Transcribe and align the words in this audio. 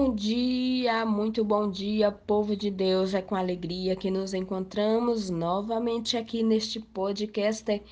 Bom 0.00 0.14
dia, 0.14 1.04
muito 1.04 1.44
bom 1.44 1.68
dia, 1.68 2.12
povo 2.12 2.54
de 2.54 2.70
Deus. 2.70 3.14
É 3.14 3.20
com 3.20 3.34
alegria 3.34 3.96
que 3.96 4.12
nos 4.12 4.32
encontramos 4.32 5.28
novamente 5.28 6.16
aqui 6.16 6.40
neste 6.40 6.78
podcast 6.78 7.82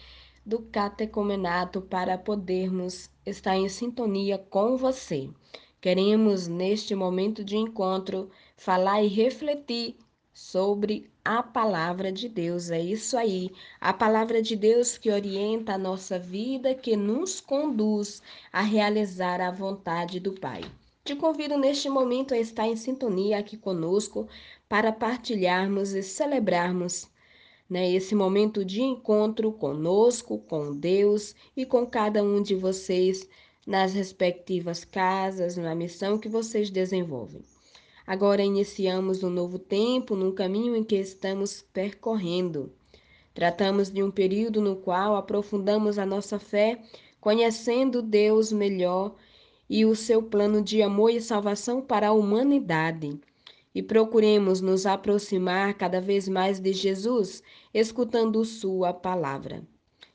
do 0.46 0.60
Catecumenato 0.62 1.82
para 1.82 2.16
podermos 2.16 3.10
estar 3.26 3.56
em 3.56 3.68
sintonia 3.68 4.38
com 4.38 4.76
você. 4.76 5.28
Queremos, 5.80 6.46
neste 6.46 6.94
momento 6.94 7.42
de 7.42 7.56
encontro, 7.56 8.30
falar 8.56 9.02
e 9.02 9.08
refletir 9.08 9.96
sobre 10.32 11.10
a 11.24 11.42
palavra 11.42 12.12
de 12.12 12.28
Deus. 12.28 12.70
É 12.70 12.80
isso 12.80 13.18
aí, 13.18 13.50
a 13.80 13.92
palavra 13.92 14.40
de 14.40 14.54
Deus 14.54 14.96
que 14.96 15.10
orienta 15.10 15.74
a 15.74 15.78
nossa 15.78 16.20
vida, 16.20 16.72
que 16.72 16.96
nos 16.96 17.40
conduz 17.40 18.22
a 18.52 18.62
realizar 18.62 19.40
a 19.40 19.50
vontade 19.50 20.20
do 20.20 20.32
Pai. 20.32 20.62
Te 21.06 21.14
convido 21.14 21.56
neste 21.56 21.88
momento 21.88 22.34
a 22.34 22.36
estar 22.36 22.66
em 22.66 22.74
sintonia 22.74 23.38
aqui 23.38 23.56
conosco 23.56 24.26
para 24.68 24.90
partilharmos 24.90 25.92
e 25.92 26.02
celebrarmos 26.02 27.08
né, 27.70 27.88
esse 27.92 28.12
momento 28.12 28.64
de 28.64 28.82
encontro 28.82 29.52
conosco, 29.52 30.40
com 30.48 30.74
Deus 30.74 31.32
e 31.56 31.64
com 31.64 31.86
cada 31.86 32.24
um 32.24 32.42
de 32.42 32.56
vocês 32.56 33.28
nas 33.64 33.94
respectivas 33.94 34.84
casas, 34.84 35.56
na 35.56 35.76
missão 35.76 36.18
que 36.18 36.28
vocês 36.28 36.70
desenvolvem. 36.70 37.42
Agora 38.04 38.42
iniciamos 38.42 39.22
um 39.22 39.30
novo 39.30 39.60
tempo, 39.60 40.16
num 40.16 40.32
caminho 40.32 40.74
em 40.74 40.82
que 40.82 40.96
estamos 40.96 41.64
percorrendo. 41.72 42.72
Tratamos 43.32 43.92
de 43.92 44.02
um 44.02 44.10
período 44.10 44.60
no 44.60 44.74
qual 44.74 45.14
aprofundamos 45.14 46.00
a 46.00 46.04
nossa 46.04 46.40
fé, 46.40 46.82
conhecendo 47.20 48.02
Deus 48.02 48.50
melhor 48.50 49.14
e 49.68 49.84
o 49.84 49.94
seu 49.94 50.22
plano 50.22 50.62
de 50.62 50.82
amor 50.82 51.10
e 51.10 51.20
salvação 51.20 51.80
para 51.80 52.08
a 52.08 52.12
humanidade. 52.12 53.18
E 53.74 53.82
procuremos 53.82 54.60
nos 54.60 54.86
aproximar 54.86 55.74
cada 55.74 56.00
vez 56.00 56.28
mais 56.28 56.58
de 56.58 56.72
Jesus, 56.72 57.42
escutando 57.74 58.44
Sua 58.44 58.92
palavra. 58.92 59.62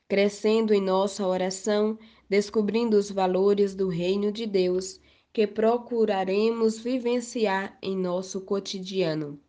Crescendo 0.07 0.73
em 0.73 0.81
nossa 0.81 1.25
oração, 1.27 1.97
descobrindo 2.29 2.97
os 2.97 3.11
valores 3.11 3.75
do 3.75 3.87
Reino 3.87 4.31
de 4.31 4.45
Deus, 4.45 4.99
que 5.33 5.47
procuraremos 5.47 6.79
vivenciar 6.79 7.77
em 7.81 7.95
nosso 7.95 8.41
cotidiano. 8.41 9.39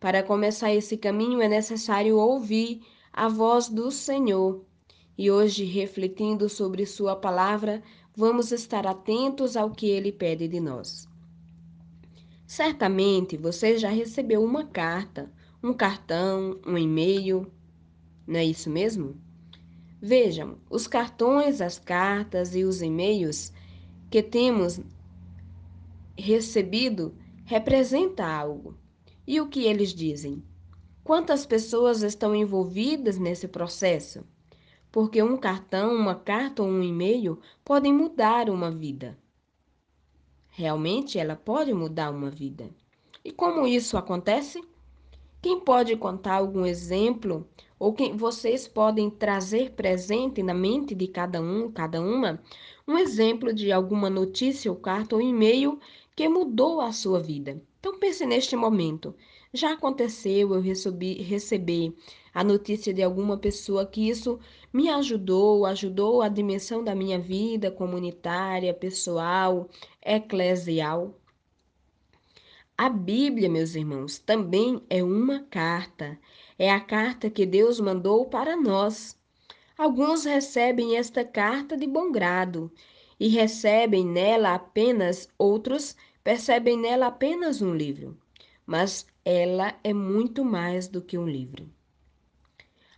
Para 0.00 0.22
começar 0.22 0.74
esse 0.74 0.96
caminho 0.96 1.42
é 1.42 1.48
necessário 1.48 2.16
ouvir 2.16 2.80
a 3.12 3.28
voz 3.28 3.68
do 3.68 3.90
Senhor. 3.90 4.64
E 5.16 5.30
hoje, 5.30 5.64
refletindo 5.64 6.48
sobre 6.48 6.86
Sua 6.86 7.14
palavra, 7.14 7.82
vamos 8.20 8.52
estar 8.52 8.86
atentos 8.86 9.56
ao 9.56 9.70
que 9.70 9.86
ele 9.88 10.12
pede 10.12 10.46
de 10.46 10.60
nós. 10.60 11.08
Certamente 12.46 13.34
você 13.34 13.78
já 13.78 13.88
recebeu 13.88 14.44
uma 14.44 14.66
carta, 14.66 15.32
um 15.62 15.72
cartão, 15.72 16.60
um 16.66 16.76
e-mail, 16.76 17.50
não 18.26 18.38
é 18.38 18.44
isso 18.44 18.68
mesmo? 18.68 19.16
Vejam, 20.02 20.58
os 20.68 20.86
cartões, 20.86 21.62
as 21.62 21.78
cartas 21.78 22.54
e 22.54 22.62
os 22.62 22.82
e-mails 22.82 23.54
que 24.10 24.22
temos 24.22 24.78
recebido 26.14 27.14
representa 27.46 28.26
algo. 28.26 28.76
E 29.26 29.40
o 29.40 29.48
que 29.48 29.64
eles 29.64 29.94
dizem? 29.94 30.44
Quantas 31.02 31.46
pessoas 31.46 32.02
estão 32.02 32.36
envolvidas 32.36 33.18
nesse 33.18 33.48
processo? 33.48 34.22
Porque 34.92 35.22
um 35.22 35.36
cartão, 35.36 35.94
uma 35.94 36.14
carta 36.14 36.62
ou 36.62 36.68
um 36.68 36.82
e-mail 36.82 37.38
podem 37.64 37.92
mudar 37.92 38.50
uma 38.50 38.70
vida. 38.70 39.18
Realmente 40.50 41.18
ela 41.18 41.36
pode 41.36 41.72
mudar 41.72 42.10
uma 42.10 42.30
vida. 42.30 42.70
E 43.24 43.30
como 43.30 43.66
isso 43.66 43.96
acontece? 43.96 44.62
Quem 45.40 45.60
pode 45.60 45.96
contar 45.96 46.34
algum 46.34 46.66
exemplo 46.66 47.48
ou 47.78 47.94
quem 47.94 48.14
vocês 48.14 48.68
podem 48.68 49.08
trazer 49.08 49.70
presente 49.70 50.42
na 50.42 50.52
mente 50.52 50.94
de 50.94 51.06
cada 51.06 51.40
um, 51.40 51.72
cada 51.72 52.00
uma, 52.00 52.42
um 52.86 52.98
exemplo 52.98 53.52
de 53.54 53.72
alguma 53.72 54.10
notícia 54.10 54.70
ou 54.70 54.76
carta 54.76 55.14
ou 55.14 55.22
e-mail 55.22 55.80
que 56.14 56.28
mudou 56.28 56.80
a 56.80 56.92
sua 56.92 57.20
vida. 57.20 57.62
Então 57.78 57.98
pense 57.98 58.26
neste 58.26 58.54
momento. 58.54 59.14
Já 59.54 59.72
aconteceu 59.72 60.52
eu 60.52 60.60
recebi, 60.60 61.22
receber 61.22 61.94
a 62.32 62.44
notícia 62.44 62.94
de 62.94 63.02
alguma 63.02 63.36
pessoa 63.36 63.84
que 63.84 64.08
isso 64.08 64.38
me 64.72 64.88
ajudou, 64.88 65.66
ajudou 65.66 66.22
a 66.22 66.28
dimensão 66.28 66.84
da 66.84 66.94
minha 66.94 67.18
vida 67.18 67.70
comunitária, 67.70 68.72
pessoal, 68.72 69.68
eclesial. 70.04 71.14
A 72.78 72.88
Bíblia, 72.88 73.48
meus 73.48 73.74
irmãos, 73.74 74.18
também 74.18 74.82
é 74.88 75.02
uma 75.02 75.40
carta. 75.50 76.18
É 76.58 76.70
a 76.70 76.80
carta 76.80 77.28
que 77.28 77.44
Deus 77.44 77.80
mandou 77.80 78.26
para 78.26 78.56
nós. 78.56 79.18
Alguns 79.76 80.24
recebem 80.24 80.96
esta 80.96 81.24
carta 81.24 81.76
de 81.76 81.86
bom 81.86 82.10
grado 82.12 82.72
e 83.18 83.28
recebem 83.28 84.06
nela 84.06 84.54
apenas, 84.54 85.28
outros 85.36 85.96
percebem 86.24 86.78
nela 86.78 87.08
apenas 87.08 87.60
um 87.60 87.74
livro. 87.74 88.16
Mas 88.64 89.06
ela 89.24 89.78
é 89.82 89.92
muito 89.92 90.44
mais 90.44 90.88
do 90.88 91.02
que 91.02 91.18
um 91.18 91.26
livro. 91.26 91.68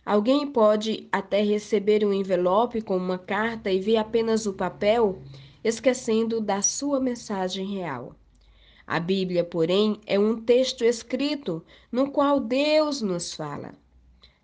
Alguém 0.05 0.45
pode 0.45 1.07
até 1.11 1.41
receber 1.41 2.05
um 2.05 2.11
envelope 2.11 2.81
com 2.81 2.97
uma 2.97 3.17
carta 3.17 3.71
e 3.71 3.79
ver 3.79 3.97
apenas 3.97 4.45
o 4.45 4.53
papel, 4.53 5.21
esquecendo 5.63 6.41
da 6.41 6.61
sua 6.61 6.99
mensagem 6.99 7.65
real. 7.75 8.15
A 8.85 8.99
Bíblia, 8.99 9.45
porém, 9.45 10.01
é 10.05 10.19
um 10.19 10.41
texto 10.41 10.83
escrito 10.83 11.63
no 11.89 12.11
qual 12.11 12.39
Deus 12.39 13.01
nos 13.01 13.33
fala. 13.33 13.73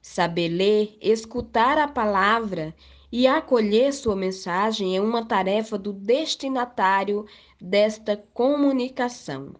Saber 0.01 0.47
ler, 0.47 0.97
escutar 1.01 1.77
a 1.77 1.87
palavra 1.87 2.73
e 3.11 3.27
acolher 3.27 3.93
sua 3.93 4.15
mensagem 4.15 4.95
é 4.95 5.01
uma 5.01 5.25
tarefa 5.25 5.77
do 5.77 5.91
destinatário 5.91 7.25
desta 7.59 8.15
comunicação. 8.33 9.55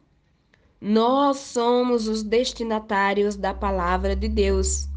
Nós 0.80 1.38
somos 1.40 2.08
os 2.08 2.24
destinatários 2.24 3.36
da 3.36 3.54
palavra 3.54 4.16
de 4.16 4.30
Deus. 4.30 4.89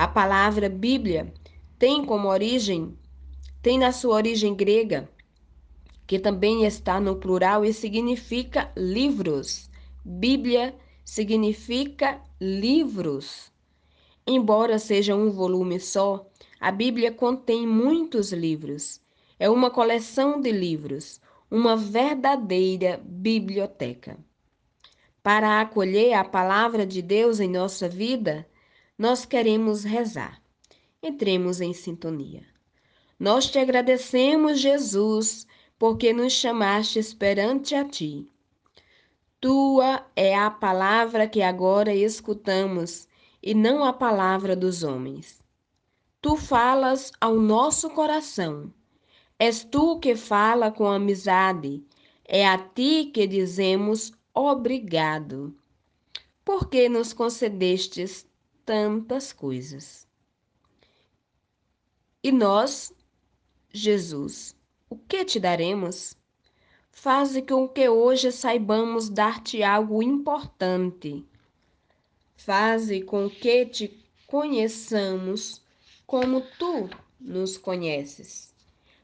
A 0.00 0.08
palavra 0.08 0.66
Bíblia 0.70 1.30
tem 1.78 2.06
como 2.06 2.28
origem, 2.28 2.96
tem 3.60 3.78
na 3.78 3.92
sua 3.92 4.14
origem 4.14 4.54
grega, 4.54 5.10
que 6.06 6.18
também 6.18 6.64
está 6.64 6.98
no 6.98 7.16
plural 7.16 7.66
e 7.66 7.74
significa 7.74 8.72
livros. 8.74 9.68
Bíblia 10.02 10.74
significa 11.04 12.18
livros. 12.40 13.52
Embora 14.26 14.78
seja 14.78 15.14
um 15.14 15.30
volume 15.30 15.78
só, 15.78 16.26
a 16.58 16.72
Bíblia 16.72 17.12
contém 17.12 17.66
muitos 17.66 18.32
livros. 18.32 19.02
É 19.38 19.50
uma 19.50 19.70
coleção 19.70 20.40
de 20.40 20.50
livros, 20.50 21.20
uma 21.50 21.76
verdadeira 21.76 22.98
biblioteca. 23.04 24.16
Para 25.22 25.60
acolher 25.60 26.14
a 26.14 26.24
palavra 26.24 26.86
de 26.86 27.02
Deus 27.02 27.38
em 27.38 27.50
nossa 27.50 27.86
vida, 27.86 28.46
nós 29.00 29.24
queremos 29.24 29.82
rezar. 29.82 30.42
Entremos 31.02 31.62
em 31.62 31.72
sintonia. 31.72 32.44
Nós 33.18 33.50
te 33.50 33.58
agradecemos, 33.58 34.60
Jesus, 34.60 35.46
porque 35.78 36.12
nos 36.12 36.34
chamaste 36.34 36.98
esperante 36.98 37.74
a 37.74 37.82
ti. 37.82 38.28
Tua 39.40 40.04
é 40.14 40.36
a 40.36 40.50
palavra 40.50 41.26
que 41.26 41.40
agora 41.40 41.94
escutamos 41.94 43.08
e 43.42 43.54
não 43.54 43.82
a 43.82 43.90
palavra 43.90 44.54
dos 44.54 44.82
homens. 44.82 45.42
Tu 46.20 46.36
falas 46.36 47.10
ao 47.18 47.36
nosso 47.36 47.88
coração. 47.88 48.70
És 49.38 49.64
tu 49.64 49.98
que 49.98 50.14
fala 50.14 50.70
com 50.70 50.86
amizade. 50.86 51.82
É 52.22 52.46
a 52.46 52.58
ti 52.58 53.06
que 53.06 53.26
dizemos 53.26 54.12
obrigado, 54.34 55.56
porque 56.44 56.86
nos 56.86 57.14
concedestes 57.14 58.28
tantas 58.64 59.32
coisas. 59.32 60.08
E 62.22 62.30
nós, 62.30 62.92
Jesus, 63.72 64.54
o 64.88 64.96
que 64.96 65.24
te 65.24 65.40
daremos? 65.40 66.16
Faze 66.90 67.40
com 67.42 67.66
que 67.68 67.88
hoje 67.88 68.30
saibamos 68.30 69.08
dar-te 69.08 69.62
algo 69.62 70.02
importante. 70.02 71.24
Faze 72.36 73.00
com 73.02 73.30
que 73.30 73.64
te 73.66 74.04
conheçamos 74.26 75.62
como 76.06 76.42
tu 76.58 76.90
nos 77.20 77.56
conheces, 77.56 78.52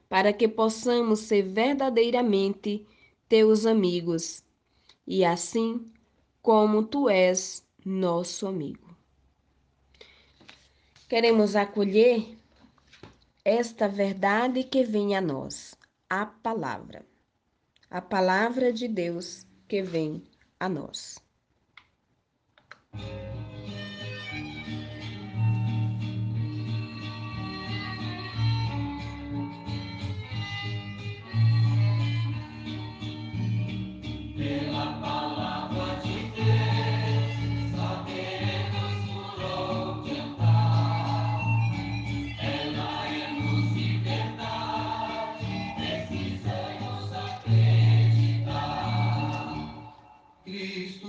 para 0.09 0.32
que 0.32 0.49
possamos 0.49 1.20
ser 1.20 1.43
verdadeiramente 1.43 2.87
teus 3.29 3.67
amigos 3.67 4.43
e 5.06 5.25
assim 5.25 5.91
como 6.43 6.85
tu 6.85 7.09
és 7.09 7.64
nosso 7.85 8.47
amigo. 8.47 8.86
Queremos 11.08 11.55
acolher 11.55 12.37
esta 13.44 13.87
verdade 13.87 14.64
que 14.64 14.82
vem 14.82 15.14
a 15.14 15.20
nós, 15.20 15.76
a 16.11 16.26
palavra. 16.26 17.06
A 17.88 18.00
palavra 18.00 18.73
de 18.73 18.88
Deus 18.88 19.47
que 19.69 19.82
vem 19.82 20.25
a 20.58 20.69
nós. 20.69 21.25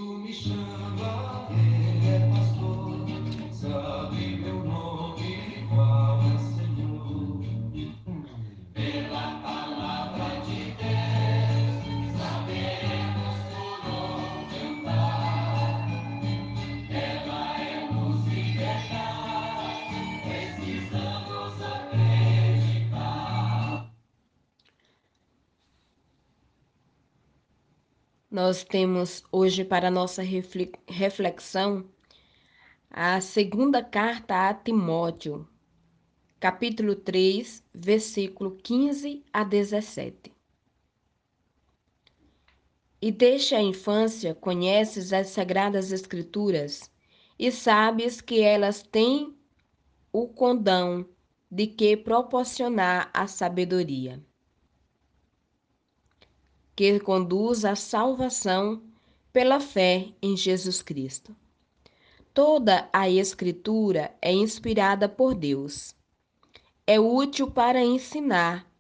me 0.08 0.34
chama, 0.34 1.48
ele 1.52 2.08
é 2.08 2.32
pastor. 2.34 3.97
Nós 28.38 28.64
temos 28.64 29.24
hoje 29.32 29.66
para 29.66 29.90
nossa 29.90 30.22
reflexão 30.22 31.90
a 32.88 33.20
segunda 33.20 33.84
carta 33.84 34.48
a 34.48 34.54
Timóteo, 34.54 35.50
capítulo 36.40 36.96
3, 36.96 37.64
versículo 37.74 38.52
15 38.58 39.26
a 39.34 39.44
17. 39.44 40.32
E 43.02 43.12
desde 43.12 43.56
a 43.56 43.62
infância 43.64 44.36
conheces 44.36 45.12
as 45.12 45.30
sagradas 45.30 45.92
escrituras 45.92 46.92
e 47.40 47.52
sabes 47.52 48.22
que 48.22 48.42
elas 48.42 48.84
têm 48.84 49.36
o 50.14 50.28
condão 50.28 51.10
de 51.50 51.66
que 51.66 51.98
proporcionar 51.98 53.10
a 53.16 53.26
sabedoria 53.26 54.24
que 56.78 57.00
conduz 57.00 57.66
à 57.66 57.76
salvação 57.76 58.84
pela 59.34 59.60
fé 59.60 60.10
em 60.22 60.38
Jesus 60.38 60.84
Cristo. 60.84 61.36
Toda 62.32 62.88
a 62.94 63.10
Escritura 63.10 64.16
é 64.22 64.32
inspirada 64.32 65.10
por 65.10 65.34
Deus. 65.34 65.96
É 66.86 67.00
útil 67.00 67.50
para 67.50 67.84
ensinar, 67.84 68.72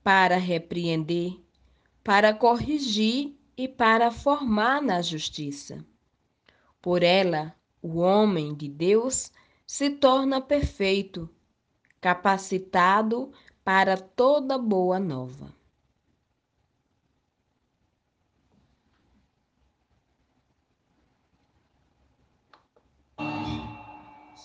para 0.00 0.36
repreender, 0.36 1.36
para 2.04 2.32
corrigir 2.32 3.36
e 3.56 3.66
para 3.66 4.12
formar 4.12 4.80
na 4.80 5.02
justiça. 5.02 5.84
Por 6.80 7.02
ela, 7.02 7.52
o 7.82 7.98
homem 7.98 8.54
de 8.54 8.68
Deus 8.68 9.32
se 9.66 9.90
torna 9.90 10.40
perfeito, 10.40 11.28
capacitado 12.00 13.32
para 13.64 13.96
toda 13.96 14.56
boa 14.56 15.00
nova. 15.00 15.52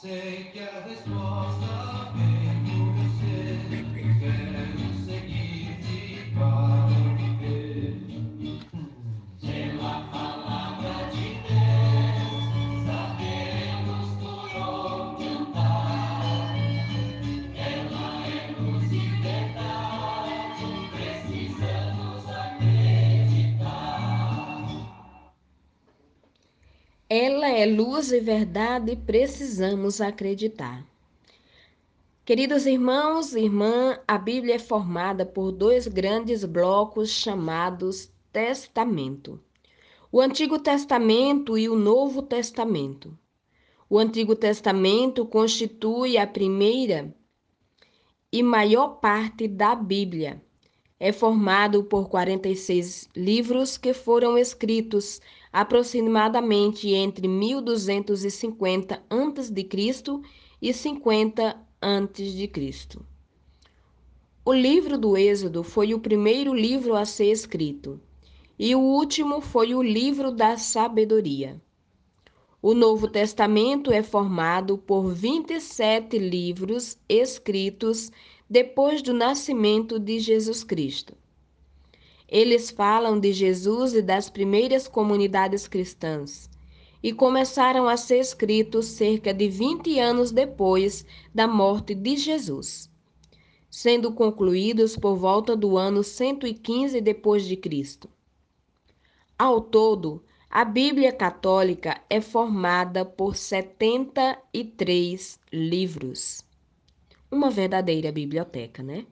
Sei 0.02 0.50
que 0.54 0.62
a 0.62 0.80
resposta 0.86 1.99
Ela 27.12 27.50
é 27.50 27.66
luz 27.66 28.12
e 28.12 28.20
verdade, 28.20 28.96
precisamos 28.96 30.00
acreditar. 30.00 30.86
Queridos 32.24 32.68
irmãos 32.68 33.34
e 33.34 33.40
irmã, 33.46 34.00
a 34.08 34.16
Bíblia 34.16 34.58
é 34.58 34.60
formada 34.60 35.26
por 35.26 35.52
dois 35.52 35.88
grandes 35.88 36.46
blocos 36.46 37.10
chamados 37.10 38.12
Testamento. 38.32 39.42
O 40.12 40.22
Antigo 40.22 40.60
Testamento 40.60 41.58
e 41.58 41.68
o 41.68 41.76
Novo 41.76 42.22
Testamento. 42.22 43.18
O 43.90 43.98
Antigo 43.98 44.36
Testamento 44.36 45.26
constitui 45.26 46.16
a 46.16 46.28
primeira 46.28 47.12
e 48.32 48.44
maior 48.44 49.00
parte 49.00 49.48
da 49.48 49.74
Bíblia 49.74 50.40
é 51.00 51.14
formado 51.14 51.86
por 51.86 52.10
46 52.10 53.08
livros 53.16 53.78
que 53.78 53.94
foram 53.94 54.38
escritos 54.38 55.22
aproximadamente 55.52 56.94
entre 56.94 57.28
1250 57.28 59.04
a.C. 59.10 60.22
e 60.62 60.74
50 60.74 61.58
a.C. 61.82 63.00
O 64.46 64.54
livro 64.54 64.98
do 64.98 65.18
Êxodo 65.18 65.64
foi 65.64 65.94
o 65.94 66.00
primeiro 66.00 66.54
livro 66.54 66.96
a 66.96 67.06
ser 67.06 67.32
escrito, 67.32 68.00
e 68.58 68.76
o 68.76 68.80
último 68.80 69.42
foi 69.42 69.74
o 69.74 69.82
livro 69.82 70.32
da 70.32 70.58
sabedoria. 70.58 71.62
O 72.62 72.74
Novo 72.74 73.08
Testamento 73.08 73.92
é 73.92 74.04
formado 74.04 74.78
por 74.78 75.14
27 75.14 76.18
livros 76.18 76.98
escritos 77.08 78.12
depois 78.50 79.02
do 79.02 79.14
nascimento 79.14 79.98
de 79.98 80.20
Jesus 80.20 80.64
Cristo. 80.64 81.16
Eles 82.32 82.70
falam 82.70 83.20
de 83.20 83.34
Jesus 83.34 83.94
e 83.94 84.02
das 84.02 84.30
primeiras 84.30 84.88
comunidades 84.88 85.68
cristãs 85.68 86.50
e 87.02 87.12
começaram 87.12 87.90
a 87.90 87.98
ser 87.98 88.20
escritos 88.20 88.86
cerca 88.86 89.34
de 89.34 89.50
20 89.50 89.98
anos 90.00 90.32
depois 90.32 91.06
da 91.34 91.48
morte 91.48 91.96
de 91.96 92.18
Jesus, 92.18 92.88
sendo 93.70 94.12
concluídos 94.12 94.96
por 94.96 95.16
volta 95.16 95.56
do 95.56 95.78
ano 95.78 96.04
115 96.04 97.02
depois 97.02 97.46
de 97.46 97.56
Cristo. 97.56 98.08
Ao 99.38 99.60
todo, 99.60 100.24
a 100.50 100.64
Bíblia 100.64 101.12
Católica 101.12 102.00
é 102.10 102.22
formada 102.22 103.04
por 103.04 103.36
73 103.36 105.40
livros 105.52 106.48
uma 107.32 107.50
verdadeira 107.50 108.12
biblioteca, 108.12 108.82
né? 108.82 109.06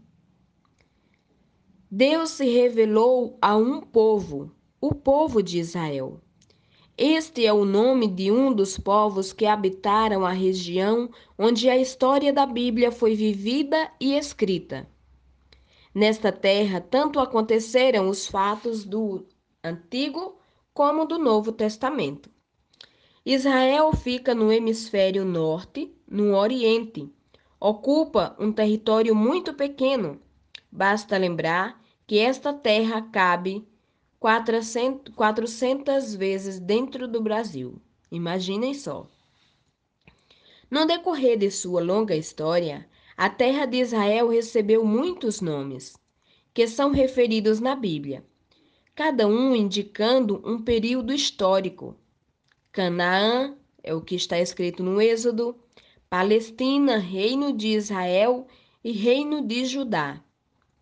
Deus 1.89 2.31
se 2.31 2.45
revelou 2.49 3.37
a 3.41 3.55
um 3.55 3.79
povo, 3.79 4.51
o 4.81 4.93
povo 4.93 5.41
de 5.41 5.57
Israel. 5.57 6.19
Este 6.97 7.45
é 7.45 7.53
o 7.53 7.63
nome 7.63 8.07
de 8.07 8.29
um 8.29 8.51
dos 8.51 8.77
povos 8.77 9.31
que 9.31 9.45
habitaram 9.45 10.25
a 10.25 10.33
região 10.33 11.09
onde 11.39 11.69
a 11.69 11.77
história 11.77 12.33
da 12.33 12.45
Bíblia 12.45 12.91
foi 12.91 13.15
vivida 13.15 13.89
e 14.01 14.15
escrita. 14.15 14.85
Nesta 15.95 16.29
terra, 16.29 16.81
tanto 16.81 17.21
aconteceram 17.21 18.09
os 18.09 18.27
fatos 18.27 18.83
do 18.83 19.25
Antigo 19.63 20.37
como 20.73 21.05
do 21.05 21.17
Novo 21.17 21.53
Testamento. 21.53 22.29
Israel 23.25 23.93
fica 23.93 24.35
no 24.35 24.51
hemisfério 24.51 25.23
norte, 25.23 25.95
no 26.05 26.35
Oriente, 26.35 27.09
ocupa 27.61 28.35
um 28.37 28.51
território 28.51 29.15
muito 29.15 29.53
pequeno. 29.53 30.19
Basta 30.69 31.17
lembrar 31.17 31.76
que 32.07 32.19
esta 32.19 32.53
terra 32.53 33.01
cabe 33.01 33.67
400, 34.17 35.13
400 35.13 36.15
vezes 36.15 36.57
dentro 36.57 37.05
do 37.05 37.21
Brasil. 37.21 37.81
Imaginem 38.09 38.73
só. 38.73 39.05
No 40.71 40.85
decorrer 40.85 41.37
de 41.37 41.51
sua 41.51 41.81
longa 41.81 42.15
história, 42.15 42.87
a 43.17 43.29
terra 43.29 43.65
de 43.65 43.79
Israel 43.79 44.29
recebeu 44.29 44.85
muitos 44.85 45.41
nomes, 45.41 45.97
que 46.53 46.65
são 46.65 46.91
referidos 46.91 47.59
na 47.59 47.75
Bíblia, 47.75 48.25
cada 48.95 49.27
um 49.27 49.53
indicando 49.53 50.41
um 50.45 50.61
período 50.61 51.13
histórico. 51.13 51.93
Canaã 52.71 53.53
é 53.83 53.93
o 53.93 54.01
que 54.01 54.15
está 54.15 54.39
escrito 54.39 54.81
no 54.81 55.01
Êxodo, 55.01 55.57
Palestina, 56.09 56.97
Reino 56.97 57.51
de 57.51 57.67
Israel 57.67 58.47
e 58.81 58.93
Reino 58.93 59.45
de 59.45 59.65
Judá, 59.65 60.23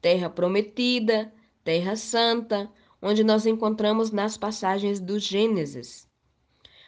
Terra 0.05 0.29
Prometida, 0.29 1.33
Terra 1.63 1.95
Santa, 1.95 2.71
onde 3.01 3.23
nós 3.23 3.47
encontramos 3.47 4.11
nas 4.11 4.37
passagens 4.37 4.99
do 4.99 5.17
Gênesis. 5.17 6.07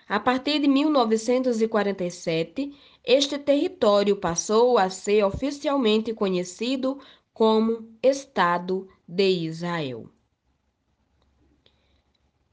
A 0.07 0.19
partir 0.19 0.59
de 0.59 0.67
1947, 0.67 2.77
este 3.03 3.39
território 3.39 4.17
passou 4.17 4.77
a 4.77 4.91
ser 4.91 5.23
oficialmente 5.23 6.13
conhecido 6.13 6.99
como 7.33 7.89
Estado 8.03 8.87
de 9.07 9.27
Israel. 9.27 10.11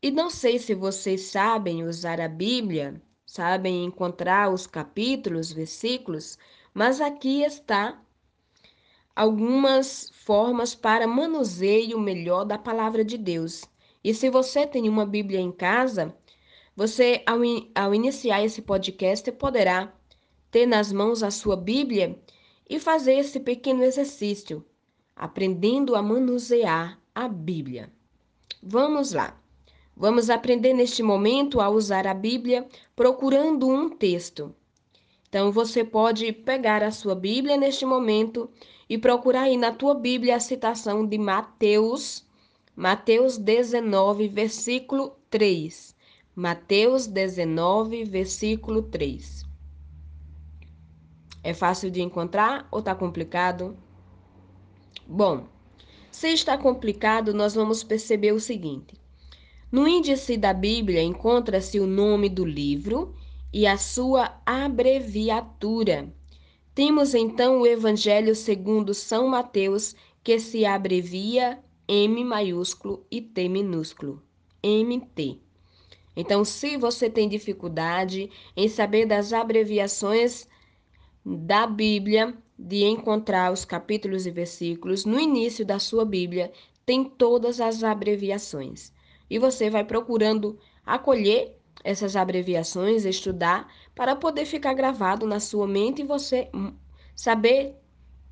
E 0.02 0.10
não 0.10 0.30
sei 0.30 0.58
se 0.58 0.74
vocês 0.74 1.24
sabem 1.24 1.84
usar 1.84 2.22
a 2.22 2.28
Bíblia, 2.28 3.02
sabem 3.26 3.84
encontrar 3.84 4.50
os 4.50 4.66
capítulos, 4.66 5.52
versículos, 5.52 6.38
mas 6.72 7.02
aqui 7.02 7.42
está 7.42 8.02
algumas 9.14 10.10
formas 10.24 10.74
para 10.74 11.06
manuseio 11.06 11.98
melhor 12.00 12.44
da 12.44 12.58
palavra 12.58 13.04
de 13.04 13.16
Deus. 13.16 13.64
E 14.02 14.12
se 14.12 14.28
você 14.28 14.66
tem 14.66 14.88
uma 14.88 15.06
Bíblia 15.06 15.40
em 15.40 15.52
casa, 15.52 16.14
você, 16.76 17.22
ao, 17.24 17.44
in 17.44 17.70
ao 17.74 17.94
iniciar 17.94 18.44
esse 18.44 18.60
podcast, 18.60 19.30
poderá 19.32 19.92
ter 20.50 20.66
nas 20.66 20.92
mãos 20.92 21.22
a 21.22 21.30
sua 21.30 21.56
Bíblia 21.56 22.18
e 22.68 22.78
fazer 22.78 23.14
esse 23.14 23.38
pequeno 23.38 23.84
exercício, 23.84 24.64
aprendendo 25.14 25.94
a 25.94 26.02
manusear 26.02 27.00
a 27.14 27.28
Bíblia. 27.28 27.92
Vamos 28.62 29.12
lá. 29.12 29.40
Vamos 29.96 30.28
aprender 30.28 30.74
neste 30.74 31.02
momento 31.02 31.60
a 31.60 31.68
usar 31.68 32.06
a 32.06 32.14
Bíblia 32.14 32.66
procurando 32.96 33.68
um 33.68 33.88
texto. 33.88 34.52
Então 35.28 35.52
você 35.52 35.84
pode 35.84 36.32
pegar 36.32 36.82
a 36.82 36.90
sua 36.90 37.14
Bíblia 37.14 37.56
neste 37.56 37.86
momento 37.86 38.50
e 38.88 38.98
procurar 38.98 39.42
aí 39.42 39.56
na 39.56 39.72
tua 39.72 39.94
Bíblia 39.94 40.36
a 40.36 40.40
citação 40.40 41.06
de 41.06 41.18
Mateus, 41.18 42.26
Mateus 42.76 43.38
19, 43.38 44.28
versículo 44.28 45.16
3. 45.30 45.94
Mateus 46.34 47.06
19, 47.06 48.04
versículo 48.04 48.82
3. 48.82 49.44
É 51.42 51.54
fácil 51.54 51.90
de 51.90 52.02
encontrar 52.02 52.66
ou 52.70 52.80
está 52.80 52.94
complicado? 52.94 53.76
Bom, 55.06 55.46
se 56.10 56.28
está 56.28 56.56
complicado, 56.56 57.34
nós 57.34 57.54
vamos 57.54 57.84
perceber 57.84 58.32
o 58.32 58.40
seguinte: 58.40 58.94
no 59.70 59.86
índice 59.86 60.36
da 60.36 60.54
Bíblia 60.54 61.02
encontra-se 61.02 61.78
o 61.80 61.86
nome 61.86 62.28
do 62.28 62.44
livro 62.44 63.14
e 63.52 63.66
a 63.66 63.76
sua 63.76 64.40
abreviatura. 64.46 66.12
Temos 66.74 67.14
então 67.14 67.60
o 67.60 67.66
Evangelho 67.66 68.34
segundo 68.34 68.92
São 68.94 69.28
Mateus, 69.28 69.94
que 70.24 70.40
se 70.40 70.64
abrevia 70.64 71.62
M 71.86 72.24
maiúsculo 72.24 73.06
e 73.08 73.20
T 73.20 73.48
minúsculo. 73.48 74.20
MT. 74.62 75.38
Então, 76.16 76.44
se 76.44 76.76
você 76.76 77.10
tem 77.10 77.28
dificuldade 77.28 78.30
em 78.56 78.68
saber 78.68 79.06
das 79.06 79.32
abreviações 79.32 80.48
da 81.24 81.66
Bíblia, 81.66 82.36
de 82.58 82.84
encontrar 82.84 83.52
os 83.52 83.64
capítulos 83.64 84.26
e 84.26 84.30
versículos, 84.30 85.04
no 85.04 85.20
início 85.20 85.64
da 85.64 85.78
sua 85.78 86.04
Bíblia 86.04 86.52
tem 86.86 87.04
todas 87.04 87.60
as 87.60 87.84
abreviações. 87.84 88.92
E 89.28 89.38
você 89.38 89.70
vai 89.70 89.84
procurando 89.84 90.58
acolher 90.84 91.56
essas 91.82 92.16
abreviações, 92.16 93.04
estudar, 93.04 93.68
para 93.94 94.16
poder 94.16 94.44
ficar 94.44 94.74
gravado 94.74 95.26
na 95.26 95.38
sua 95.40 95.66
mente 95.66 96.02
e 96.02 96.06
você 96.06 96.50
saber 97.14 97.76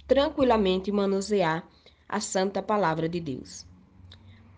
tranquilamente 0.07 0.91
manusear 0.91 1.67
a 2.09 2.21
santa 2.21 2.63
palavra 2.63 3.09
de 3.09 3.21
Deus. 3.21 3.67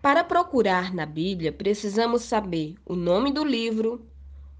Para 0.01 0.23
procurar 0.23 0.93
na 0.93 1.05
Bíblia, 1.05 1.51
precisamos 1.51 2.23
saber 2.23 2.75
o 2.85 2.95
nome 2.95 3.31
do 3.31 3.43
livro, 3.43 4.05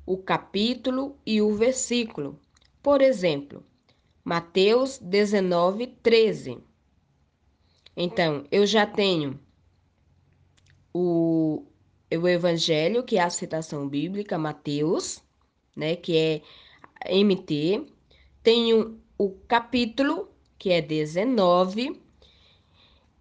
o 0.05 0.17
capítulo 0.17 1.17
e 1.25 1.41
o 1.41 1.53
versículo. 1.53 2.39
Por 2.81 3.01
exemplo, 3.01 3.63
Mateus 4.23 4.97
19, 4.97 5.87
13. 6.01 6.57
Então, 7.97 8.45
eu 8.51 8.65
já 8.65 8.85
tenho 8.85 9.39
o, 10.93 11.65
o 12.11 12.27
Evangelho, 12.27 13.03
que 13.03 13.17
é 13.17 13.21
a 13.21 13.29
citação 13.29 13.87
bíblica, 13.87 14.37
Mateus, 14.37 15.24
né, 15.75 15.95
que 15.95 16.17
é 16.17 16.41
MT. 17.23 17.85
Tenho 18.41 18.99
o 19.17 19.31
capítulo, 19.47 20.29
que 20.57 20.71
é 20.71 20.81
19, 20.81 22.05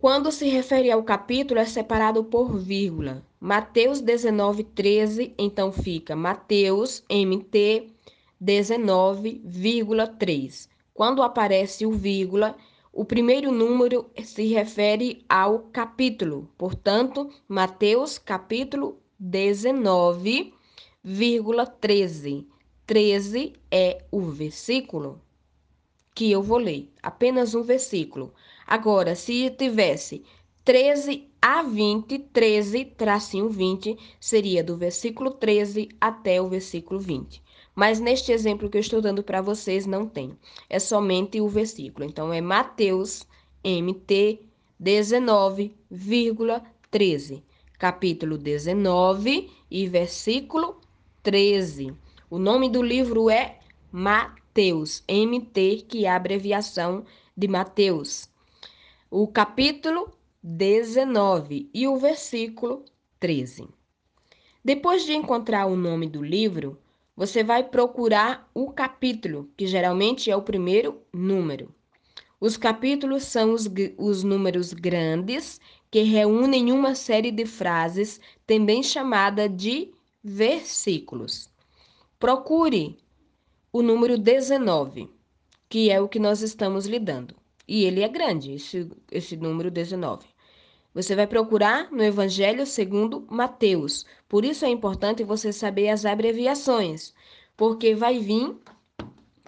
quando 0.05 0.31
se 0.31 0.47
refere 0.49 0.91
ao 0.91 1.03
capítulo, 1.03 1.59
é 1.59 1.65
separado 1.65 2.23
por 2.25 2.59
vírgula. 2.59 3.27
Mateus 3.41 4.03
19, 4.03 4.63
13, 4.63 5.33
então 5.39 5.73
fica 5.73 6.15
Mateus 6.15 7.03
MT 7.11 7.87
19,3. 8.39 10.69
Quando 10.93 11.23
aparece 11.23 11.87
o 11.87 11.93
vírgula, 11.93 12.55
o 12.93 13.03
primeiro 13.03 13.51
número 13.51 14.11
se 14.23 14.45
refere 14.49 15.25
ao 15.27 15.61
capítulo. 15.73 16.51
Portanto, 16.59 17.31
Mateus 17.49 18.19
capítulo 18.19 18.99
19,13. 19.19 20.53
13 22.87 23.53
é 23.71 24.03
o 24.11 24.23
versículo 24.23 25.21
que 26.15 26.33
eu 26.33 26.43
vou 26.43 26.57
ler, 26.57 26.91
apenas 27.03 27.55
um 27.55 27.63
versículo. 27.63 28.33
Agora, 28.67 29.15
se 29.15 29.51
tivesse 29.51 30.25
13 30.65 31.29
a 31.43 31.63
20, 31.63 32.19
13 32.19 32.87
tracinho 32.87 33.51
20 33.51 33.99
seria 34.19 34.65
do 34.65 34.79
versículo 34.79 35.33
13 35.33 35.91
até 36.01 36.41
o 36.41 36.49
versículo 36.49 36.99
20. 36.99 37.43
Mas 37.75 38.01
neste 38.01 38.33
exemplo 38.33 38.71
que 38.71 38.79
eu 38.79 38.81
estou 38.81 39.03
dando 39.03 39.23
para 39.23 39.43
vocês 39.43 39.85
não 39.85 40.09
tem. 40.09 40.33
É 40.71 40.79
somente 40.79 41.39
o 41.39 41.49
versículo. 41.49 42.07
Então 42.07 42.33
é 42.33 42.41
Mateus 42.41 43.27
MT 43.63 44.41
19,13. 44.83 47.43
Capítulo 47.79 48.39
19 48.39 49.51
e 49.71 49.87
versículo 49.87 50.83
13. 51.25 51.93
O 52.31 52.39
nome 52.39 52.69
do 52.69 52.81
livro 52.81 53.29
é 53.29 53.59
Mateus, 53.91 55.03
MT, 55.09 55.87
que 55.89 56.07
é 56.07 56.11
a 56.11 56.15
abreviação 56.15 57.05
de 57.37 57.49
Mateus 57.49 58.33
o 59.17 59.29
capítulo 59.29 60.13
19 60.43 61.71
e 61.73 61.87
o 61.87 61.97
versículo 61.97 62.85
13. 63.21 63.69
Depois 64.65 65.05
de 65.05 65.15
encontrar 65.15 65.67
o 65.67 65.77
nome 65.77 66.09
do 66.09 66.21
livro, 66.21 66.77
você 67.17 67.45
vai 67.45 67.63
procurar 67.63 68.51
o 68.53 68.73
capítulo, 68.73 69.49
que 69.57 69.69
geralmente 69.69 70.33
é 70.33 70.37
o 70.37 70.43
primeiro 70.43 71.01
número. 71.13 71.73
Os 72.41 72.57
capítulos 72.57 73.23
são 73.23 73.53
os, 73.53 73.71
os 73.97 74.25
números 74.25 74.73
grandes 74.73 75.61
que 75.89 76.03
reúnem 76.03 76.73
uma 76.73 76.97
série 76.97 77.31
de 77.31 77.47
frases, 77.47 78.21
também 78.45 78.83
chamada 78.83 79.49
de 79.49 79.94
versículos. 80.25 81.51
Procure 82.19 82.97
o 83.71 83.83
número 83.83 84.17
19, 84.17 85.11
que 85.69 85.91
é 85.91 86.01
o 86.01 86.09
que 86.09 86.19
nós 86.19 86.41
estamos 86.41 86.87
lidando. 86.87 87.37
E 87.69 87.85
ele 87.85 88.03
é 88.03 88.09
grande, 88.09 88.53
esse, 88.53 88.91
esse 89.11 89.37
número 89.37 89.71
19. 89.71 90.27
Você 90.95 91.15
vai 91.15 91.27
procurar 91.27 91.91
no 91.91 92.03
Evangelho 92.03 92.65
segundo 92.67 93.27
Mateus. 93.31 94.07
Por 94.29 94.45
isso 94.45 94.65
é 94.65 94.69
importante 94.69 95.25
você 95.25 95.53
saber 95.53 95.89
as 95.91 96.07
abreviações, 96.07 97.13
porque 97.57 97.95
vai 97.95 98.19
vir 98.19 98.57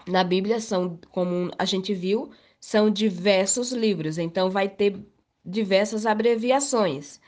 na 0.07 0.23
Bíblia 0.23 0.61
são, 0.61 0.99
como 1.11 1.51
a 1.59 1.65
gente 1.65 1.93
viu, 1.93 2.31
são 2.61 2.89
diversos 2.91 3.73
livros, 3.73 4.19
então 4.19 4.51
vai 4.51 4.69
ter 4.69 4.97
diversas 5.45 6.07
abreviações. 6.07 7.21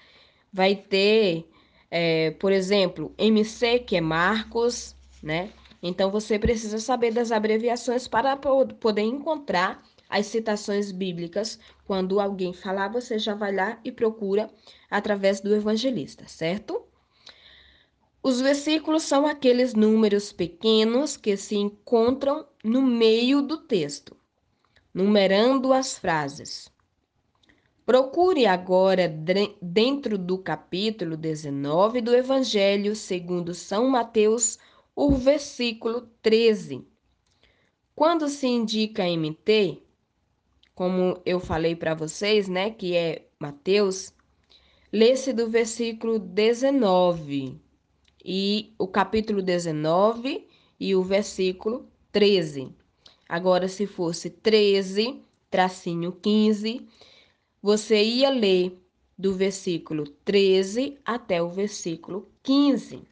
Vai 0.53 0.77
ter, 0.77 1.45
é, 1.91 2.33
por 2.33 2.53
exemplo, 2.53 3.15
MC, 3.19 3.81
que 3.81 3.97
é 3.97 4.01
Marcos, 4.01 4.97
né? 5.23 5.51
Então 5.83 6.11
você 6.11 6.39
precisa 6.39 6.79
saber 6.79 7.13
das 7.13 7.31
abreviações 7.31 8.09
para 8.09 8.37
poder 8.37 9.03
encontrar 9.03 9.83
as 10.09 10.27
citações 10.27 10.91
bíblicas, 10.91 11.59
quando 11.85 12.19
alguém 12.19 12.53
falar, 12.53 12.89
você 12.89 13.19
já 13.19 13.35
vai 13.35 13.55
lá 13.55 13.79
e 13.85 13.93
procura 13.93 14.51
através 14.91 15.41
do 15.41 15.55
evangelista, 15.55 16.27
certo? 16.27 16.83
Os 18.23 18.41
versículos 18.41 19.03
são 19.05 19.27
aqueles 19.27 19.75
números 19.75 20.33
pequenos 20.33 21.17
que 21.17 21.37
se 21.37 21.57
encontram 21.57 22.47
no 22.65 22.83
meio 22.83 23.43
do 23.43 23.59
texto, 23.59 24.17
numerando 24.93 25.73
as 25.73 25.99
frases. 25.99 26.71
Procure 27.89 28.45
agora, 28.45 29.09
dentro 29.63 30.19
do 30.19 30.37
capítulo 30.37 31.17
19 31.17 32.03
do 32.03 32.15
Evangelho 32.15 32.95
segundo 32.95 33.55
São 33.55 33.89
Mateus, 33.89 34.59
o 34.95 35.13
versículo 35.13 36.07
13. 36.21 36.87
Quando 37.95 38.29
se 38.29 38.47
indica 38.47 39.09
MT, 39.09 39.83
como 40.75 41.19
eu 41.25 41.41
falei 41.41 41.75
para 41.75 41.95
vocês, 41.95 42.47
né, 42.47 42.71
que 42.71 42.95
é 42.95 43.27
Mateus, 43.41 44.13
lê-se 44.93 45.33
do 45.33 45.49
versículo 45.49 46.19
19 46.19 47.59
e 48.23 48.75
o 48.79 48.87
capítulo 48.87 49.41
19 49.41 50.47
e 50.79 50.95
o 50.95 51.03
versículo 51.03 51.89
13. 52.13 52.69
Agora, 53.27 53.67
se 53.67 53.87
fosse 53.87 54.29
13, 54.29 55.23
tracinho 55.51 56.13
15, 56.13 56.87
você 57.63 58.03
ia 58.03 58.31
ler 58.31 58.79
do 59.17 59.35
versículo 59.35 60.07
13 60.25 60.99
até 61.05 61.43
o 61.43 61.49
versículo 61.49 62.31
15. 62.43 63.03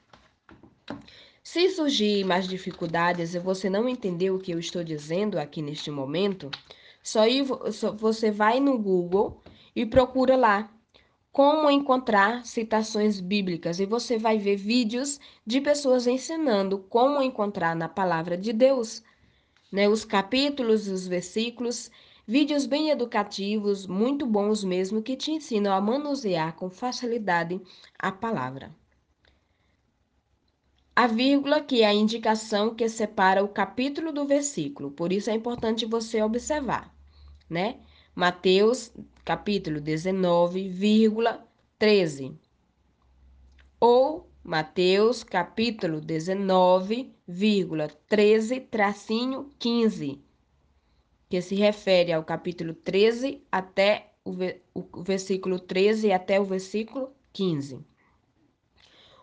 Se 1.42 1.70
surgir 1.70 2.24
mais 2.24 2.46
dificuldades 2.46 3.34
e 3.34 3.38
você 3.38 3.70
não 3.70 3.88
entendeu 3.88 4.34
o 4.34 4.38
que 4.38 4.52
eu 4.52 4.58
estou 4.58 4.82
dizendo 4.82 5.38
aqui 5.38 5.62
neste 5.62 5.90
momento, 5.90 6.50
só, 7.02 7.22
só 7.72 7.92
você 7.92 8.30
vai 8.30 8.60
no 8.60 8.78
Google 8.78 9.40
e 9.74 9.86
procura 9.86 10.36
lá 10.36 10.70
como 11.30 11.70
encontrar 11.70 12.46
citações 12.46 13.20
bíblicas. 13.20 13.78
E 13.78 13.84
você 13.84 14.16
vai 14.16 14.38
ver 14.38 14.56
vídeos 14.56 15.20
de 15.46 15.60
pessoas 15.60 16.06
ensinando 16.06 16.78
como 16.78 17.22
encontrar 17.22 17.76
na 17.76 17.88
palavra 17.88 18.38
de 18.38 18.52
Deus, 18.52 19.02
né, 19.70 19.88
os 19.88 20.04
capítulos, 20.04 20.88
os 20.88 21.06
versículos, 21.06 21.90
vídeos 22.26 22.66
bem 22.66 22.90
educativos, 22.90 23.86
muito 23.86 24.26
bons 24.26 24.64
mesmo 24.64 25.02
que 25.02 25.16
te 25.16 25.30
ensinam 25.30 25.72
a 25.72 25.80
manusear 25.80 26.54
com 26.56 26.68
facilidade 26.68 27.60
a 27.98 28.10
palavra 28.10 28.74
a 30.96 31.06
vírgula, 31.06 31.60
que 31.60 31.82
é 31.82 31.86
a 31.86 31.92
indicação 31.92 32.74
que 32.74 32.88
separa 32.88 33.44
o 33.44 33.48
capítulo 33.48 34.10
do 34.10 34.26
versículo. 34.26 34.90
Por 34.90 35.12
isso 35.12 35.28
é 35.28 35.34
importante 35.34 35.84
você 35.84 36.22
observar, 36.22 36.90
né? 37.50 37.80
Mateus, 38.14 38.90
capítulo 39.22 39.78
19, 39.78 40.70
vírgula 40.70 41.46
13. 41.78 42.34
Ou 43.78 44.26
Mateus, 44.42 45.22
capítulo 45.22 46.00
19, 46.00 47.14
vírgula 47.28 47.88
13, 48.08 48.60
tracinho 48.60 49.52
15, 49.58 50.24
que 51.28 51.40
se 51.42 51.54
refere 51.54 52.12
ao 52.12 52.24
capítulo 52.24 52.74
13 52.74 53.42
até 53.50 54.12
o, 54.24 54.32
o 54.74 55.02
versículo 55.02 55.58
13 55.58 56.12
até 56.12 56.40
o 56.40 56.44
versículo 56.44 57.12
15. 57.32 57.84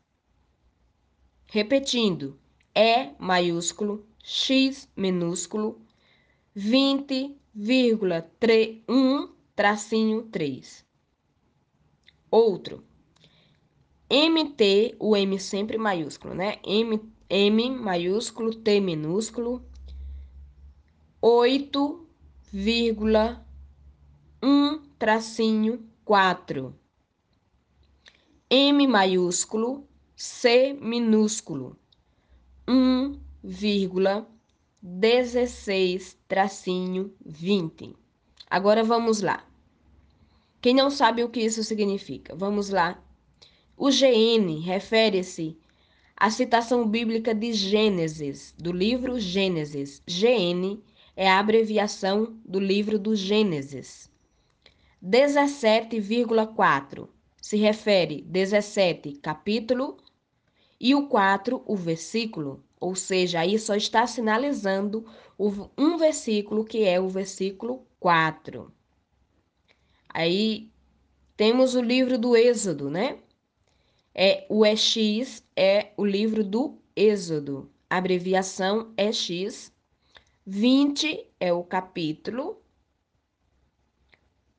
Repetindo, 1.48 2.40
E 2.74 3.10
maiúsculo, 3.20 4.08
X 4.24 4.90
minúsculo 4.96 5.82
20,1 6.56 9.30
tracinho 9.54 10.24
3. 10.32 10.86
Outro. 12.32 12.86
MT, 14.10 14.96
o 14.98 15.18
M 15.18 15.38
sempre 15.42 15.78
maiúsculo, 15.78 16.34
né? 16.34 16.60
M, 16.64 17.02
M 17.30 17.70
maiúsculo, 17.72 18.56
T 18.56 18.80
minúsculo, 18.80 19.62
8,1 24.42 24.82
tracinho 25.00 25.84
4. 26.06 26.76
M 28.50 28.88
maiúsculo, 28.88 29.88
C 30.16 30.74
minúsculo, 30.74 31.76
1,1 32.68 34.26
16 34.82 36.18
tracinho 36.28 37.12
20. 37.26 37.96
Agora 38.50 38.84
vamos 38.84 39.22
lá. 39.22 39.44
Quem 40.62 40.76
não 40.76 40.92
sabe 40.92 41.24
o 41.24 41.30
que 41.30 41.42
isso 41.42 41.64
significa, 41.64 42.36
vamos 42.36 42.70
lá. 42.70 43.04
O 43.76 43.90
GN 43.90 44.60
refere-se 44.60 45.58
à 46.16 46.30
citação 46.30 46.88
bíblica 46.88 47.34
de 47.34 47.54
Gênesis, 47.54 48.54
do 48.58 48.72
livro 48.72 49.20
Gênesis. 49.20 50.02
GN 50.08 50.80
é 51.16 51.28
a 51.28 51.40
abreviação 51.40 52.40
do 52.46 52.60
livro 52.60 53.00
do 53.00 53.16
Gênesis. 53.16 54.16
17,4 55.04 57.08
se 57.42 57.58
refere 57.58 58.22
17 58.24 59.14
capítulo 59.14 59.98
e 60.80 60.96
o 60.96 61.08
4 61.08 61.64
o 61.66 61.76
versículo. 61.76 62.64
Ou 62.80 62.96
seja, 62.96 63.40
aí 63.40 63.58
só 63.58 63.76
está 63.76 64.06
sinalizando 64.06 65.06
um 65.78 65.98
versículo 65.98 66.64
que 66.64 66.84
é 66.84 67.00
o 67.00 67.08
versículo 67.08 67.86
4. 68.00 68.72
Aí 70.10 70.72
temos 71.36 71.76
o 71.76 71.82
livro 71.82 72.18
do 72.18 72.36
Êxodo, 72.36 72.90
né? 72.90 73.20
É, 74.14 74.46
o 74.50 74.66
EX 74.66 75.44
é 75.56 75.92
o 75.96 76.04
livro 76.04 76.44
do 76.44 76.80
Êxodo. 76.96 77.72
Abreviação 77.90 78.94
EX. 78.98 79.72
20 80.46 81.28
é 81.40 81.54
o 81.54 81.64
capítulo. 81.64 82.62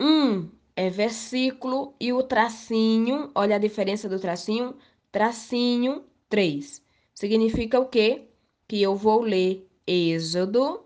1 0.00 0.50
é 0.76 0.88
versículo 0.88 1.94
e 2.00 2.12
o 2.12 2.22
tracinho, 2.22 3.30
olha 3.34 3.56
a 3.56 3.58
diferença 3.58 4.08
do 4.08 4.20
tracinho, 4.20 4.76
tracinho 5.10 6.04
3 6.28 6.82
Significa 7.14 7.80
o 7.80 7.88
quê? 7.88 8.28
Que 8.68 8.80
eu 8.80 8.94
vou 8.94 9.22
ler 9.22 9.68
Êxodo, 9.84 10.84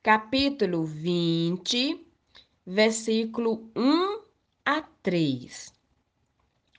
capítulo 0.00 0.84
20, 0.84 2.06
versículo 2.64 3.68
1 3.74 4.20
a 4.64 4.82
3. 5.02 5.72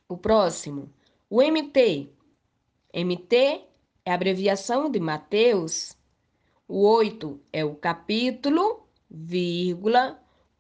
O 0.07 0.17
próximo, 0.17 0.93
o 1.29 1.41
MT. 1.41 2.09
MT 2.93 3.65
é 4.05 4.13
abreviação 4.13 4.89
de 4.89 5.01
Mateus. 5.01 5.97
O 6.65 6.87
8 6.87 7.41
é 7.51 7.65
o 7.65 7.75
capítulo, 7.75 8.87
vírgula, 9.09 10.17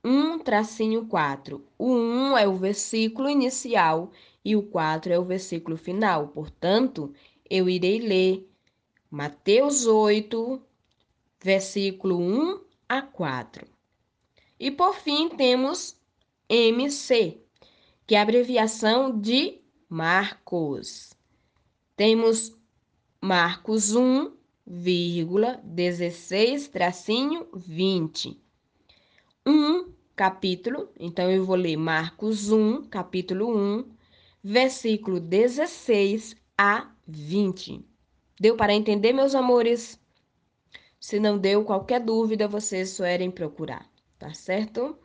1 0.07 0.39
tracinho 0.39 1.05
4. 1.05 1.61
O 1.77 1.93
1 1.93 2.37
é 2.37 2.47
o 2.47 2.55
versículo 2.55 3.29
inicial 3.29 4.09
e 4.43 4.55
o 4.55 4.63
4 4.63 5.11
é 5.11 5.19
o 5.19 5.25
versículo 5.25 5.75
final. 5.75 6.29
Portanto, 6.29 7.13
eu 7.49 7.67
irei 7.67 7.99
ler 7.99 8.49
Mateus 9.11 9.85
8, 9.85 10.61
versículo 11.43 12.17
1 12.19 12.61
a 12.87 13.01
4. 13.01 13.67
E 14.57 14.71
por 14.71 14.95
fim 14.95 15.27
temos 15.27 15.97
MC, 16.47 17.41
que 18.05 18.15
é 18.15 18.19
a 18.19 18.21
abreviação 18.21 19.19
de 19.19 19.59
Marcos. 19.89 21.13
Temos 21.97 22.55
Marcos 23.21 23.93
1, 23.93 24.31
vírgula 24.65 25.59
16, 25.65 26.69
tracinho 26.69 27.45
20. 27.53 28.41
Um 29.45 29.96
capítulo, 30.17 30.89
então 30.99 31.29
eu 31.29 31.45
vou 31.45 31.55
ler 31.55 31.77
Marcos 31.77 32.51
1, 32.51 32.85
capítulo 32.89 33.55
1, 33.55 33.87
versículo 34.43 35.19
16 35.19 36.35
a 36.57 36.89
20. 37.07 37.85
Deu 38.39 38.57
para 38.57 38.73
entender, 38.73 39.13
meus 39.13 39.35
amores? 39.35 40.01
Se 40.99 41.19
não 41.19 41.37
deu, 41.37 41.63
qualquer 41.63 41.99
dúvida, 41.99 42.47
vocês 42.47 42.89
só 42.89 43.05
irem 43.05 43.29
procurar, 43.29 43.87
tá 44.17 44.33
certo? 44.33 44.97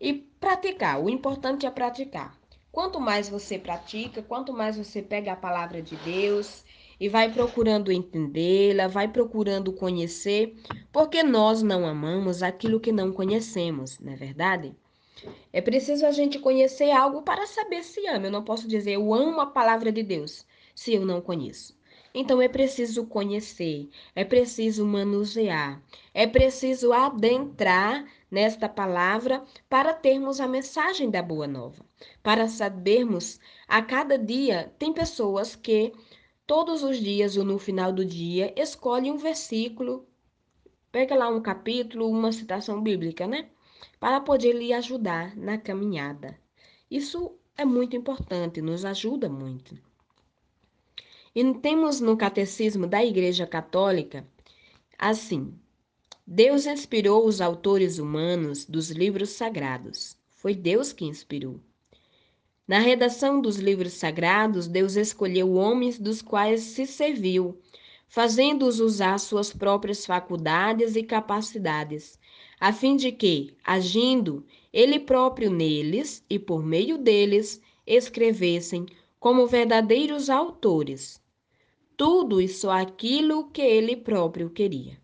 E 0.00 0.12
praticar, 0.12 1.00
o 1.00 1.08
importante 1.08 1.64
é 1.64 1.70
praticar. 1.70 2.36
Quanto 2.72 2.98
mais 2.98 3.28
você 3.28 3.60
pratica, 3.60 4.22
quanto 4.22 4.52
mais 4.52 4.76
você 4.76 5.00
pega 5.00 5.34
a 5.34 5.36
palavra 5.36 5.80
de 5.80 5.94
Deus 5.98 6.64
e 7.00 7.08
vai 7.08 7.32
procurando 7.32 7.92
entendê-la, 7.92 8.88
vai 8.88 9.08
procurando 9.08 9.72
conhecer, 9.72 10.56
porque 10.92 11.22
nós 11.22 11.62
não 11.62 11.86
amamos 11.86 12.42
aquilo 12.42 12.80
que 12.80 12.92
não 12.92 13.12
conhecemos, 13.12 13.98
não 14.00 14.12
é 14.12 14.16
verdade? 14.16 14.74
É 15.52 15.60
preciso 15.60 16.06
a 16.06 16.12
gente 16.12 16.38
conhecer 16.38 16.90
algo 16.90 17.22
para 17.22 17.46
saber 17.46 17.82
se 17.82 18.06
ama. 18.06 18.26
Eu 18.26 18.30
não 18.30 18.44
posso 18.44 18.68
dizer 18.68 18.92
eu 18.92 19.12
amo 19.12 19.40
a 19.40 19.46
palavra 19.46 19.90
de 19.90 20.02
Deus 20.02 20.46
se 20.74 20.94
eu 20.94 21.04
não 21.04 21.20
conheço. 21.20 21.76
Então 22.14 22.40
é 22.40 22.48
preciso 22.48 23.06
conhecer, 23.06 23.88
é 24.14 24.24
preciso 24.24 24.84
manusear, 24.84 25.82
é 26.14 26.26
preciso 26.26 26.92
adentrar 26.92 28.06
nesta 28.30 28.68
palavra 28.68 29.44
para 29.68 29.92
termos 29.92 30.40
a 30.40 30.48
mensagem 30.48 31.10
da 31.10 31.22
boa 31.22 31.46
nova, 31.46 31.84
para 32.22 32.48
sabermos 32.48 33.38
a 33.66 33.82
cada 33.82 34.18
dia 34.18 34.72
tem 34.78 34.92
pessoas 34.92 35.54
que 35.54 35.92
todos 36.48 36.82
os 36.82 36.96
dias 36.96 37.36
ou 37.36 37.44
no 37.44 37.58
final 37.58 37.92
do 37.92 38.02
dia 38.06 38.54
escolhem 38.56 39.12
um 39.12 39.18
versículo, 39.18 40.08
pega 40.90 41.14
lá 41.14 41.28
um 41.28 41.42
capítulo, 41.42 42.08
uma 42.08 42.32
citação 42.32 42.82
bíblica, 42.82 43.26
né? 43.26 43.50
Para 44.00 44.18
poder 44.18 44.54
lhe 44.54 44.72
ajudar 44.72 45.36
na 45.36 45.58
caminhada. 45.58 46.40
Isso 46.90 47.32
é 47.54 47.66
muito 47.66 47.94
importante, 47.94 48.62
nos 48.62 48.86
ajuda 48.86 49.28
muito. 49.28 49.78
E 51.34 51.54
temos 51.54 52.00
no 52.00 52.16
Catecismo 52.16 52.86
da 52.86 53.04
Igreja 53.04 53.46
Católica 53.46 54.26
assim: 54.98 55.52
Deus 56.26 56.64
inspirou 56.64 57.26
os 57.26 57.42
autores 57.42 57.98
humanos 57.98 58.64
dos 58.64 58.88
livros 58.90 59.30
sagrados. 59.30 60.16
Foi 60.30 60.54
Deus 60.54 60.94
que 60.94 61.04
inspirou. 61.04 61.60
Na 62.68 62.78
redação 62.80 63.40
dos 63.40 63.56
livros 63.56 63.94
sagrados, 63.94 64.68
Deus 64.68 64.94
escolheu 64.94 65.54
homens 65.54 65.98
dos 65.98 66.20
quais 66.20 66.60
se 66.60 66.86
serviu, 66.86 67.58
fazendo-os 68.06 68.78
usar 68.78 69.18
suas 69.18 69.50
próprias 69.50 70.04
faculdades 70.04 70.94
e 70.94 71.02
capacidades, 71.02 72.18
a 72.60 72.70
fim 72.70 72.94
de 72.94 73.10
que, 73.10 73.56
agindo 73.64 74.44
Ele 74.70 75.00
próprio 75.00 75.50
neles 75.50 76.22
e 76.28 76.38
por 76.38 76.62
meio 76.62 76.98
deles, 76.98 77.58
escrevessem 77.86 78.84
como 79.18 79.46
verdadeiros 79.46 80.28
autores, 80.28 81.22
tudo 81.96 82.38
e 82.38 82.46
só 82.46 82.70
aquilo 82.72 83.50
que 83.50 83.62
ele 83.62 83.96
próprio 83.96 84.50
queria. 84.50 85.00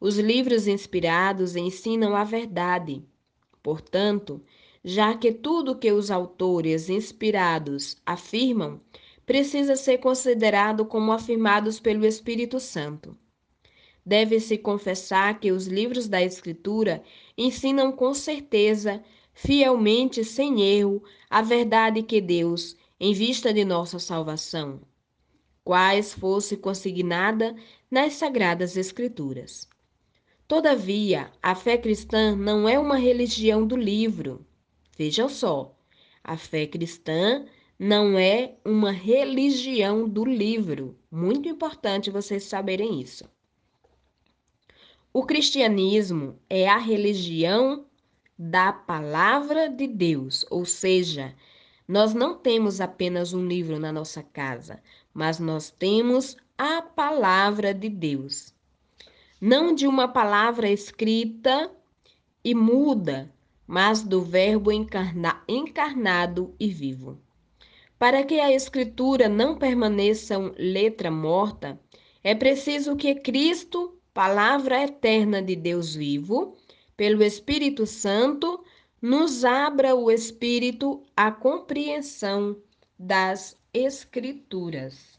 Os 0.00 0.18
livros 0.18 0.66
inspirados 0.66 1.54
ensinam 1.54 2.16
a 2.16 2.24
verdade. 2.24 3.04
Portanto, 3.62 4.42
já 4.84 5.16
que 5.16 5.32
tudo 5.32 5.78
que 5.78 5.92
os 5.92 6.10
autores 6.10 6.88
inspirados 6.88 7.96
afirmam 8.04 8.80
precisa 9.24 9.76
ser 9.76 9.98
considerado 9.98 10.84
como 10.84 11.12
afirmados 11.12 11.78
pelo 11.78 12.04
Espírito 12.04 12.58
Santo. 12.58 13.16
Deve-se 14.04 14.58
confessar 14.58 15.38
que 15.38 15.52
os 15.52 15.66
livros 15.66 16.08
da 16.08 16.20
Escritura 16.20 17.02
ensinam 17.38 17.92
com 17.92 18.12
certeza, 18.12 19.02
fielmente, 19.32 20.24
sem 20.24 20.60
erro, 20.62 21.02
a 21.30 21.40
verdade 21.40 22.02
que 22.02 22.20
Deus, 22.20 22.76
em 22.98 23.14
vista 23.14 23.52
de 23.54 23.64
nossa 23.64 24.00
salvação, 24.00 24.80
quais 25.62 26.12
fosse 26.12 26.56
consignada 26.56 27.54
nas 27.88 28.14
Sagradas 28.14 28.76
Escrituras. 28.76 29.68
Todavia, 30.48 31.30
a 31.40 31.54
fé 31.54 31.78
cristã 31.78 32.34
não 32.34 32.68
é 32.68 32.78
uma 32.78 32.96
religião 32.96 33.64
do 33.64 33.76
livro. 33.76 34.44
Vejam 34.96 35.28
só, 35.28 35.74
a 36.22 36.36
fé 36.36 36.66
cristã 36.66 37.46
não 37.78 38.18
é 38.18 38.54
uma 38.64 38.92
religião 38.92 40.08
do 40.08 40.24
livro. 40.24 40.96
Muito 41.10 41.48
importante 41.48 42.10
vocês 42.10 42.44
saberem 42.44 43.00
isso. 43.00 43.28
O 45.12 45.24
cristianismo 45.24 46.38
é 46.48 46.68
a 46.68 46.78
religião 46.78 47.86
da 48.38 48.72
palavra 48.72 49.68
de 49.68 49.86
Deus, 49.86 50.44
ou 50.50 50.64
seja, 50.64 51.34
nós 51.86 52.14
não 52.14 52.38
temos 52.38 52.80
apenas 52.80 53.32
um 53.32 53.46
livro 53.46 53.78
na 53.78 53.92
nossa 53.92 54.22
casa, 54.22 54.82
mas 55.12 55.38
nós 55.38 55.70
temos 55.70 56.36
a 56.56 56.80
palavra 56.80 57.74
de 57.74 57.88
Deus. 57.88 58.54
Não 59.40 59.74
de 59.74 59.86
uma 59.86 60.08
palavra 60.08 60.70
escrita 60.70 61.70
e 62.44 62.54
muda, 62.54 63.30
mas 63.72 64.02
do 64.02 64.20
Verbo 64.20 64.70
encarna 64.70 65.42
encarnado 65.48 66.54
e 66.60 66.68
vivo. 66.68 67.18
Para 67.98 68.22
que 68.22 68.38
a 68.38 68.52
Escritura 68.52 69.30
não 69.30 69.56
permaneça 69.56 70.36
letra 70.58 71.10
morta, 71.10 71.80
é 72.22 72.34
preciso 72.34 72.94
que 72.96 73.14
Cristo, 73.14 73.98
palavra 74.12 74.82
eterna 74.82 75.40
de 75.40 75.56
Deus 75.56 75.94
vivo, 75.94 76.54
pelo 76.98 77.22
Espírito 77.22 77.86
Santo, 77.86 78.62
nos 79.00 79.42
abra 79.42 79.94
o 79.94 80.10
espírito 80.10 81.02
à 81.16 81.32
compreensão 81.32 82.54
das 82.98 83.56
Escrituras. 83.72 85.18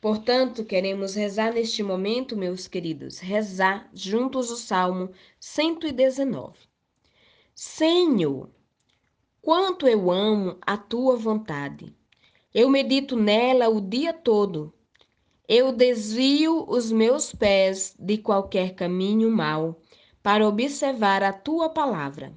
Portanto, 0.00 0.64
queremos 0.64 1.14
rezar 1.14 1.52
neste 1.52 1.82
momento, 1.82 2.34
meus 2.34 2.66
queridos, 2.66 3.18
rezar 3.18 3.90
juntos 3.92 4.50
o 4.50 4.56
Salmo 4.56 5.10
119. 5.38 6.58
Senhor, 7.54 8.48
quanto 9.42 9.86
eu 9.86 10.10
amo 10.10 10.56
a 10.62 10.78
tua 10.78 11.16
vontade. 11.16 11.94
Eu 12.54 12.70
medito 12.70 13.14
nela 13.14 13.68
o 13.68 13.78
dia 13.78 14.14
todo. 14.14 14.72
Eu 15.46 15.70
desvio 15.70 16.64
os 16.66 16.90
meus 16.90 17.34
pés 17.34 17.94
de 17.98 18.16
qualquer 18.16 18.74
caminho 18.74 19.30
mau 19.30 19.82
para 20.22 20.48
observar 20.48 21.22
a 21.22 21.32
tua 21.32 21.68
palavra. 21.68 22.32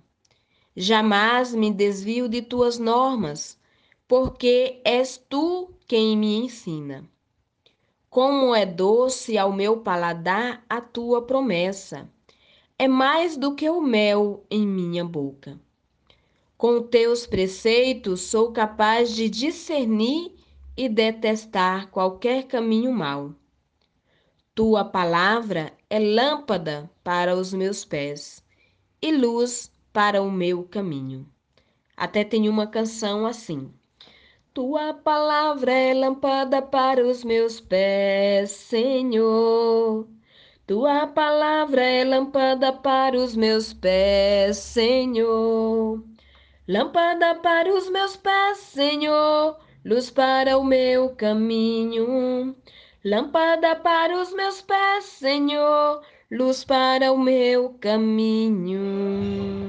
Jamais 0.76 1.54
me 1.54 1.72
desvio 1.72 2.28
de 2.28 2.42
tuas 2.42 2.78
normas, 2.78 3.58
porque 4.06 4.82
és 4.84 5.18
tu 5.30 5.74
quem 5.88 6.18
me 6.18 6.36
ensina. 6.36 7.13
Como 8.14 8.54
é 8.54 8.64
doce 8.64 9.40
ao 9.40 9.52
meu 9.52 9.78
paladar 9.78 10.64
a 10.70 10.80
tua 10.80 11.26
promessa, 11.26 12.08
é 12.78 12.88
mais 12.88 13.36
do 13.36 13.56
que 13.56 13.68
o 13.68 13.82
mel 13.82 14.46
em 14.52 14.68
minha 14.68 15.04
boca. 15.04 15.60
Com 16.56 16.84
teus 16.84 17.26
preceitos 17.26 18.22
sou 18.22 18.52
capaz 18.52 19.16
de 19.16 19.28
discernir 19.28 20.32
e 20.78 20.88
detestar 20.88 21.90
qualquer 21.90 22.44
caminho 22.44 22.94
mau. 22.94 23.34
Tua 24.54 24.86
palavra 24.86 25.74
é 25.90 25.98
lâmpada 25.98 26.88
para 27.04 27.36
os 27.36 27.52
meus 27.52 27.84
pés 27.84 28.44
e 29.02 29.12
luz 29.12 29.72
para 29.92 30.22
o 30.22 30.30
meu 30.30 30.62
caminho. 30.66 31.28
Até 31.98 32.24
tem 32.24 32.48
uma 32.48 32.68
canção 32.68 33.26
assim. 33.26 33.74
Tua 34.54 34.94
palavra 34.94 35.72
é 35.72 35.96
lâmpada 35.96 36.62
para 36.62 37.04
os 37.04 37.24
meus 37.24 37.60
pés, 37.60 38.52
Senhor. 38.52 40.08
Tua 40.68 41.08
palavra 41.08 41.82
é 41.82 42.04
lâmpada 42.04 42.72
para 42.72 43.18
os 43.18 43.36
meus 43.36 43.74
pés, 43.74 44.58
Senhor. 44.58 46.04
Lâmpada 46.68 47.34
para 47.34 47.74
os 47.74 47.90
meus 47.90 48.16
pés, 48.16 48.60
Senhor. 48.60 49.58
Luz 49.84 50.12
para 50.12 50.56
o 50.60 50.64
meu 50.64 51.16
caminho. 51.16 52.56
Lâmpada 53.04 53.76
para 53.76 54.16
os 54.22 54.32
meus 54.34 54.62
pés, 54.62 55.06
Senhor, 55.06 56.02
luz 56.32 56.64
para 56.64 57.12
o 57.12 57.18
meu 57.18 57.76
caminho. 57.82 59.63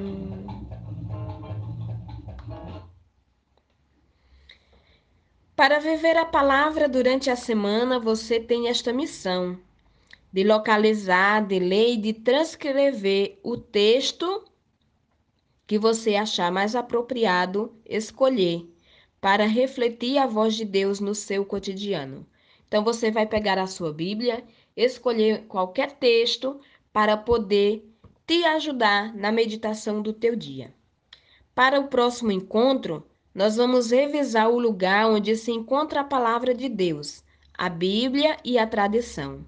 Para 5.56 5.78
viver 5.78 6.16
a 6.16 6.24
palavra 6.24 6.88
durante 6.88 7.30
a 7.30 7.36
semana, 7.36 8.00
você 8.00 8.40
tem 8.40 8.66
esta 8.66 8.92
missão 8.92 9.56
de 10.32 10.42
localizar, 10.42 11.46
de 11.46 11.60
ler 11.60 11.92
e 11.92 11.96
de 11.96 12.12
transcrever 12.12 13.38
o 13.40 13.56
texto 13.56 14.44
que 15.64 15.78
você 15.78 16.16
achar 16.16 16.50
mais 16.50 16.74
apropriado 16.74 17.72
escolher 17.86 18.68
para 19.20 19.46
refletir 19.46 20.18
a 20.18 20.26
voz 20.26 20.56
de 20.56 20.64
Deus 20.64 20.98
no 20.98 21.14
seu 21.14 21.44
cotidiano. 21.44 22.26
Então, 22.66 22.82
você 22.82 23.12
vai 23.12 23.24
pegar 23.24 23.56
a 23.56 23.68
sua 23.68 23.92
Bíblia, 23.92 24.42
escolher 24.76 25.44
qualquer 25.46 25.92
texto 25.92 26.60
para 26.92 27.16
poder 27.16 27.88
te 28.26 28.44
ajudar 28.44 29.14
na 29.14 29.30
meditação 29.30 30.02
do 30.02 30.12
teu 30.12 30.34
dia. 30.34 30.74
Para 31.54 31.78
o 31.78 31.86
próximo 31.86 32.32
encontro, 32.32 33.06
nós 33.34 33.56
vamos 33.56 33.90
revisar 33.90 34.48
o 34.48 34.58
lugar 34.58 35.10
onde 35.10 35.36
se 35.36 35.50
encontra 35.50 36.00
a 36.00 36.04
palavra 36.04 36.54
de 36.54 36.68
Deus, 36.68 37.24
a 37.56 37.68
Bíblia 37.68 38.36
e 38.44 38.58
a 38.58 38.66
tradição. 38.66 39.44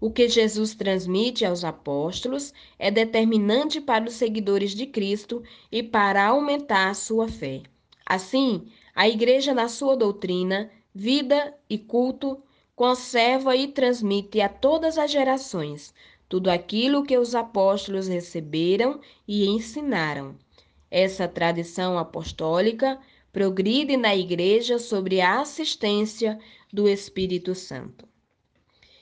O 0.00 0.10
que 0.10 0.28
Jesus 0.28 0.74
transmite 0.74 1.44
aos 1.44 1.64
apóstolos 1.64 2.52
é 2.78 2.90
determinante 2.90 3.80
para 3.80 4.04
os 4.04 4.14
seguidores 4.14 4.72
de 4.72 4.86
Cristo 4.86 5.42
e 5.70 5.82
para 5.82 6.26
aumentar 6.26 6.90
a 6.90 6.94
sua 6.94 7.28
fé. 7.28 7.62
Assim, 8.04 8.66
A 8.94 9.08
Igreja, 9.08 9.54
na 9.54 9.68
sua 9.68 9.96
doutrina, 9.96 10.70
vida 10.94 11.54
e 11.68 11.78
culto, 11.78 12.42
conserva 12.74 13.56
e 13.56 13.68
transmite 13.68 14.40
a 14.40 14.48
todas 14.48 14.98
as 14.98 15.10
gerações 15.10 15.94
tudo 16.30 16.48
aquilo 16.48 17.02
que 17.02 17.18
os 17.18 17.34
apóstolos 17.34 18.06
receberam 18.06 19.00
e 19.26 19.48
ensinaram. 19.48 20.36
Essa 20.88 21.26
tradição 21.26 21.98
apostólica 21.98 23.00
progride 23.32 23.96
na 23.96 24.14
Igreja 24.14 24.78
sobre 24.78 25.20
a 25.20 25.40
assistência 25.40 26.38
do 26.72 26.88
Espírito 26.88 27.54
Santo. 27.54 28.08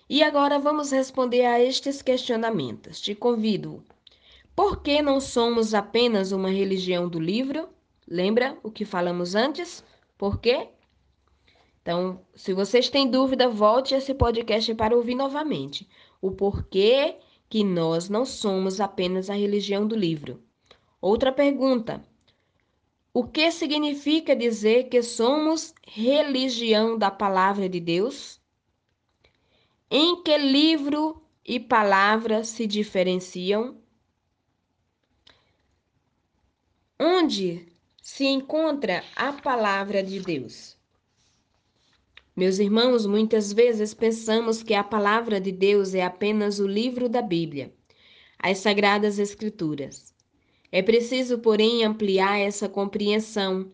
E 0.09 0.23
agora 0.23 0.59
vamos 0.59 0.91
responder 0.91 1.45
a 1.45 1.61
estes 1.63 2.01
questionamentos. 2.01 3.01
Te 3.01 3.15
convido. 3.15 3.85
Por 4.57 4.83
que 4.83 5.03
não 5.03 5.21
somos 5.21 5.75
apenas 5.75 6.33
uma 6.33 6.51
religião 6.51 7.09
do 7.09 7.21
livro? 7.21 7.69
Lembra 8.07 8.59
o 8.63 8.71
que 8.71 8.85
falamos 8.85 9.35
antes? 9.35 9.85
Por 10.17 10.41
quê? 10.41 10.69
Então, 11.83 12.21
se 12.35 12.53
vocês 12.53 12.89
têm 12.89 13.11
dúvida, 13.11 13.49
volte 13.49 13.95
esse 13.95 14.15
podcast 14.15 14.75
para 14.75 14.97
ouvir 14.97 15.15
novamente. 15.15 15.89
O 16.21 16.31
porquê 16.31 17.17
que 17.49 17.65
nós 17.65 18.09
não 18.09 18.27
somos 18.27 18.81
apenas 18.81 19.31
a 19.31 19.35
religião 19.35 19.87
do 19.87 19.97
livro. 19.97 20.43
Outra 21.01 21.31
pergunta: 21.33 22.03
o 23.19 23.27
que 23.27 23.51
significa 23.51 24.37
dizer 24.37 24.85
que 24.85 25.03
somos 25.03 25.75
religião 25.85 26.97
da 26.97 27.11
palavra 27.11 27.69
de 27.69 27.81
Deus? 27.81 28.41
Em 29.91 30.23
que 30.23 30.39
livro 30.39 31.21
e 31.45 31.59
palavra 31.59 32.45
se 32.45 32.65
diferenciam? 32.65 33.77
Onde 36.97 37.67
se 38.01 38.25
encontra 38.25 39.03
a 39.17 39.33
palavra 39.33 40.01
de 40.01 40.21
Deus? 40.21 40.79
Meus 42.37 42.61
irmãos, 42.61 43.05
muitas 43.05 43.53
vezes 43.53 43.93
pensamos 43.93 44.63
que 44.63 44.75
a 44.75 44.85
palavra 44.85 45.41
de 45.41 45.51
Deus 45.51 45.93
é 45.93 46.05
apenas 46.05 46.61
o 46.61 46.69
livro 46.69 47.09
da 47.09 47.21
Bíblia, 47.21 47.75
as 48.39 48.59
Sagradas 48.59 49.19
Escrituras. 49.19 50.17
É 50.71 50.83
preciso, 50.83 51.39
porém, 51.39 51.85
ampliar 51.85 52.39
essa 52.39 52.69
compreensão. 52.69 53.71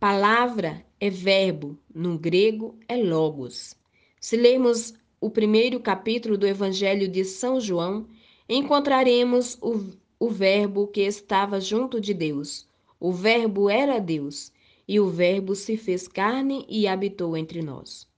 Palavra 0.00 0.84
é 0.98 1.10
verbo, 1.10 1.78
no 1.94 2.18
grego 2.18 2.78
é 2.88 2.96
logos. 2.96 3.76
Se 4.20 4.36
lermos 4.36 4.94
o 5.20 5.30
primeiro 5.30 5.78
capítulo 5.78 6.38
do 6.38 6.46
Evangelho 6.46 7.06
de 7.06 7.24
São 7.24 7.60
João, 7.60 8.08
encontraremos 8.48 9.58
o, 9.60 9.92
o 10.18 10.28
Verbo 10.28 10.86
que 10.88 11.02
estava 11.02 11.60
junto 11.60 12.00
de 12.00 12.14
Deus. 12.14 12.66
O 12.98 13.12
Verbo 13.12 13.68
era 13.68 14.00
Deus, 14.00 14.52
e 14.88 14.98
o 14.98 15.08
Verbo 15.08 15.54
se 15.54 15.76
fez 15.76 16.08
carne 16.08 16.64
e 16.68 16.86
habitou 16.88 17.36
entre 17.36 17.62
nós. 17.62 18.08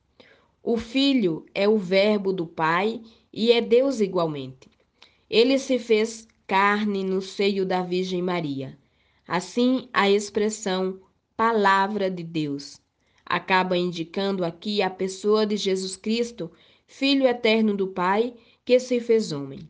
O 0.63 0.79
Filho 0.79 1.45
é 1.55 1.69
o 1.69 1.77
Verbo 1.77 2.33
do 2.33 2.47
Pai 2.47 3.03
e 3.33 3.53
é 3.53 3.61
Deus 3.61 4.01
igualmente. 4.01 4.71
Ele 5.29 5.59
se 5.59 5.79
fez 5.79 6.27
carne 6.47 7.03
no 7.03 7.23
seio 7.23 7.65
da 7.65 7.83
Virgem 7.83 8.23
Maria. 8.23 8.79
Assim, 9.27 9.89
a 9.93 10.11
expressão 10.11 11.01
Palavra 11.37 12.11
de 12.11 12.23
Deus 12.23 12.81
acaba 13.27 13.77
indicando 13.77 14.45
aqui 14.45 14.83
a 14.83 14.89
pessoa 14.89 15.45
de 15.45 15.57
Jesus 15.57 15.97
Cristo, 15.97 16.51
Filho 16.87 17.27
eterno 17.27 17.75
do 17.75 17.89
Pai, 17.89 18.35
que 18.65 18.79
se 18.79 19.01
fez 19.01 19.33
homem. 19.33 19.69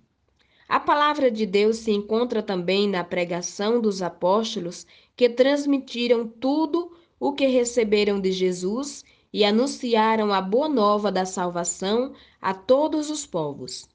A 0.69 0.81
palavra 0.81 1.31
de 1.31 1.47
Deus 1.47 1.79
se 1.79 1.93
encontra 1.93 2.43
também 2.43 2.89
na 2.89 3.05
pregação 3.05 3.81
dos 3.81 4.03
apóstolos 4.03 4.87
que 5.17 5.29
transmitiram 5.29 6.27
tudo 6.27 6.93
o 7.19 7.33
que 7.33 7.47
receberam 7.47 8.21
de 8.21 8.33
Jesus 8.33 9.05
e 9.33 9.45
anunciaram 9.45 10.33
a 10.33 10.43
boa 10.43 10.69
nova 10.69 11.11
da 11.11 11.25
salvação 11.25 12.13
a 12.43 12.53
todos 12.53 13.09
os 13.09 13.25
povos. 13.25 13.89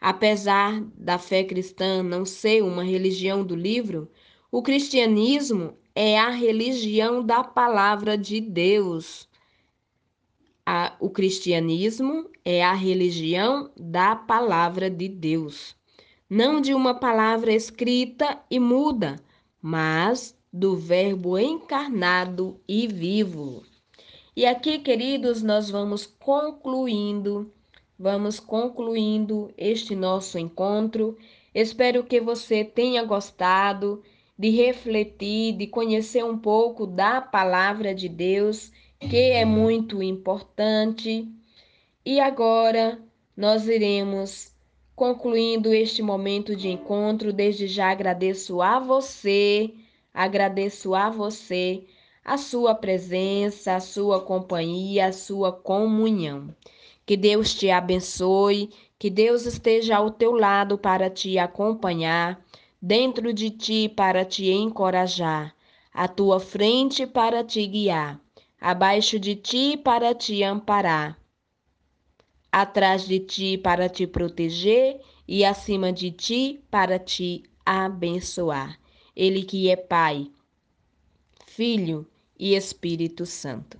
Apesar 0.00 0.80
da 0.96 1.18
fé 1.18 1.42
cristã 1.42 2.02
não 2.02 2.24
ser 2.24 2.62
uma 2.62 2.84
religião 2.84 3.44
do 3.44 3.56
livro, 3.56 4.10
o 4.50 4.62
cristianismo 4.62 5.76
é 5.94 6.18
a 6.18 6.30
religião 6.30 7.24
da 7.24 7.42
palavra 7.42 8.16
de 8.16 8.40
Deus. 8.40 9.28
A, 10.64 10.94
o 11.00 11.10
cristianismo 11.10 12.30
é 12.44 12.62
a 12.62 12.72
religião 12.72 13.72
da 13.76 14.14
palavra 14.14 14.88
de 14.88 15.08
Deus, 15.08 15.74
não 16.30 16.60
de 16.60 16.72
uma 16.72 16.94
palavra 16.94 17.52
escrita 17.52 18.40
e 18.48 18.60
muda, 18.60 19.16
mas 19.60 20.38
do 20.52 20.76
Verbo 20.76 21.36
encarnado 21.36 22.60
e 22.68 22.86
vivo. 22.86 23.64
E 24.36 24.46
aqui, 24.46 24.78
queridos, 24.78 25.42
nós 25.42 25.68
vamos 25.68 26.06
concluindo 26.06 27.52
vamos 27.98 28.38
concluindo 28.38 29.52
este 29.56 29.96
nosso 29.96 30.38
encontro. 30.38 31.18
Espero 31.54 32.04
que 32.04 32.20
você 32.20 32.64
tenha 32.64 33.02
gostado 33.02 34.02
de 34.38 34.50
refletir, 34.50 35.56
de 35.56 35.66
conhecer 35.66 36.24
um 36.24 36.38
pouco 36.38 36.86
da 36.86 37.20
palavra 37.20 37.94
de 37.94 38.08
Deus, 38.08 38.70
que 39.00 39.16
é 39.16 39.44
muito 39.44 40.02
importante. 40.02 41.26
E 42.04 42.20
agora 42.20 43.02
nós 43.36 43.66
iremos 43.66 44.52
concluindo 44.94 45.74
este 45.74 46.02
momento 46.02 46.54
de 46.54 46.68
encontro. 46.68 47.32
Desde 47.32 47.66
já 47.66 47.90
agradeço 47.90 48.62
a 48.62 48.78
você, 48.78 49.74
agradeço 50.14 50.94
a 50.94 51.10
você 51.10 51.84
a 52.28 52.36
sua 52.36 52.74
presença, 52.74 53.74
a 53.74 53.80
sua 53.80 54.20
companhia, 54.20 55.06
a 55.06 55.12
sua 55.12 55.50
comunhão. 55.50 56.54
Que 57.08 57.16
Deus 57.16 57.54
te 57.54 57.70
abençoe, 57.70 58.68
que 58.98 59.08
Deus 59.08 59.46
esteja 59.46 59.96
ao 59.96 60.10
teu 60.10 60.32
lado 60.32 60.76
para 60.76 61.08
te 61.08 61.38
acompanhar, 61.38 62.38
dentro 62.82 63.32
de 63.32 63.48
ti 63.48 63.88
para 63.88 64.26
te 64.26 64.50
encorajar, 64.50 65.56
à 65.90 66.06
tua 66.06 66.38
frente 66.38 67.06
para 67.06 67.42
te 67.42 67.66
guiar, 67.66 68.20
abaixo 68.60 69.18
de 69.18 69.34
ti 69.36 69.74
para 69.74 70.14
te 70.14 70.44
amparar, 70.44 71.18
atrás 72.52 73.08
de 73.08 73.20
ti 73.20 73.56
para 73.56 73.88
te 73.88 74.06
proteger 74.06 75.00
e 75.26 75.46
acima 75.46 75.90
de 75.90 76.10
ti 76.10 76.62
para 76.70 76.98
te 76.98 77.42
abençoar. 77.64 78.78
Ele 79.16 79.44
que 79.44 79.70
é 79.70 79.76
Pai, 79.76 80.30
Filho 81.46 82.06
e 82.38 82.54
Espírito 82.54 83.24
Santo. 83.24 83.78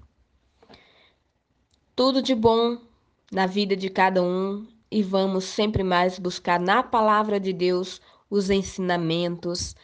Tudo 1.95 2.23
de 2.23 2.35
bom 2.35 2.88
na 3.31 3.47
vida 3.47 3.77
de 3.77 3.91
cada 3.91 4.23
um 4.23 4.67
e 4.91 5.03
vamos 5.03 5.45
sempre 5.45 5.83
mais 5.83 6.19
buscar 6.19 6.59
na 6.59 6.83
palavra 6.83 7.39
de 7.39 7.53
Deus 7.53 8.01
os 8.31 8.51
ensinamentos, 8.51 9.75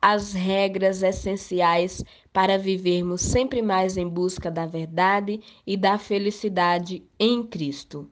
as 0.00 0.32
regras 0.32 1.02
essenciais 1.02 2.02
para 2.32 2.58
vivermos 2.58 3.20
sempre 3.20 3.62
mais 3.62 3.96
em 3.96 4.08
busca 4.08 4.50
da 4.50 4.66
verdade 4.66 5.40
e 5.66 5.76
da 5.76 5.98
felicidade 5.98 7.04
em 7.18 7.42
Cristo. 7.42 8.10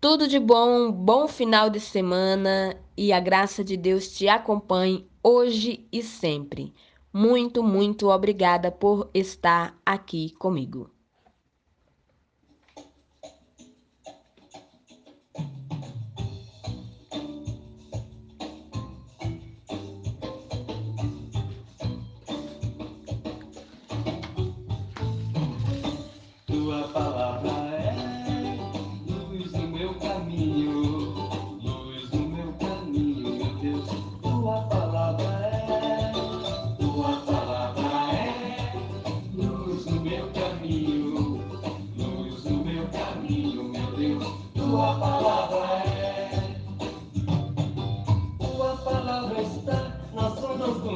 Tudo 0.00 0.28
de 0.28 0.38
bom, 0.38 0.92
bom 0.92 1.26
final 1.26 1.68
de 1.68 1.80
semana 1.80 2.76
e 2.96 3.12
a 3.12 3.20
graça 3.20 3.64
de 3.64 3.76
Deus 3.76 4.12
te 4.12 4.28
acompanhe 4.28 5.06
hoje 5.22 5.86
e 5.92 6.02
sempre. 6.02 6.72
Muito, 7.12 7.62
muito 7.62 8.08
obrigada 8.08 8.70
por 8.70 9.10
estar 9.12 9.76
aqui 9.84 10.30
comigo. 10.38 10.97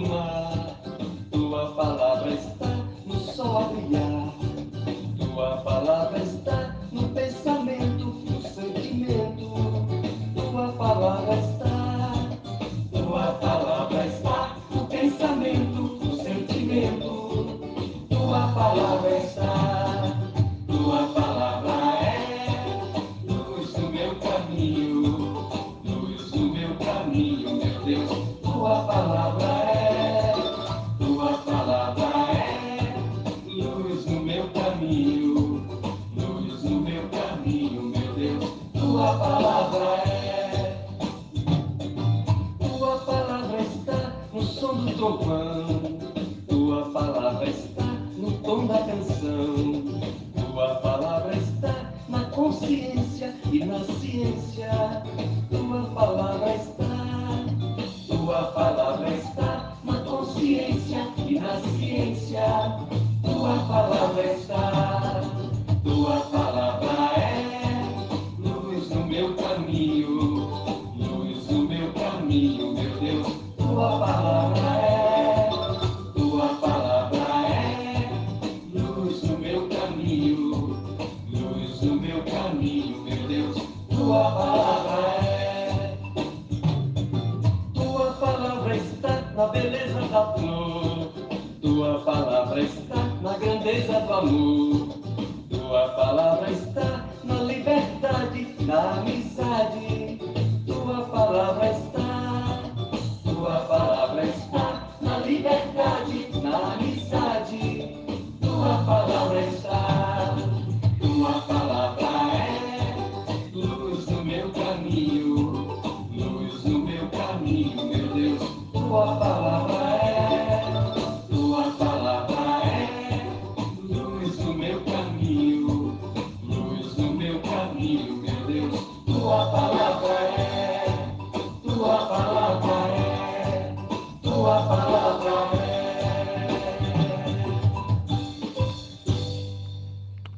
Pensamento, 0.03 0.29
o 0.29 0.32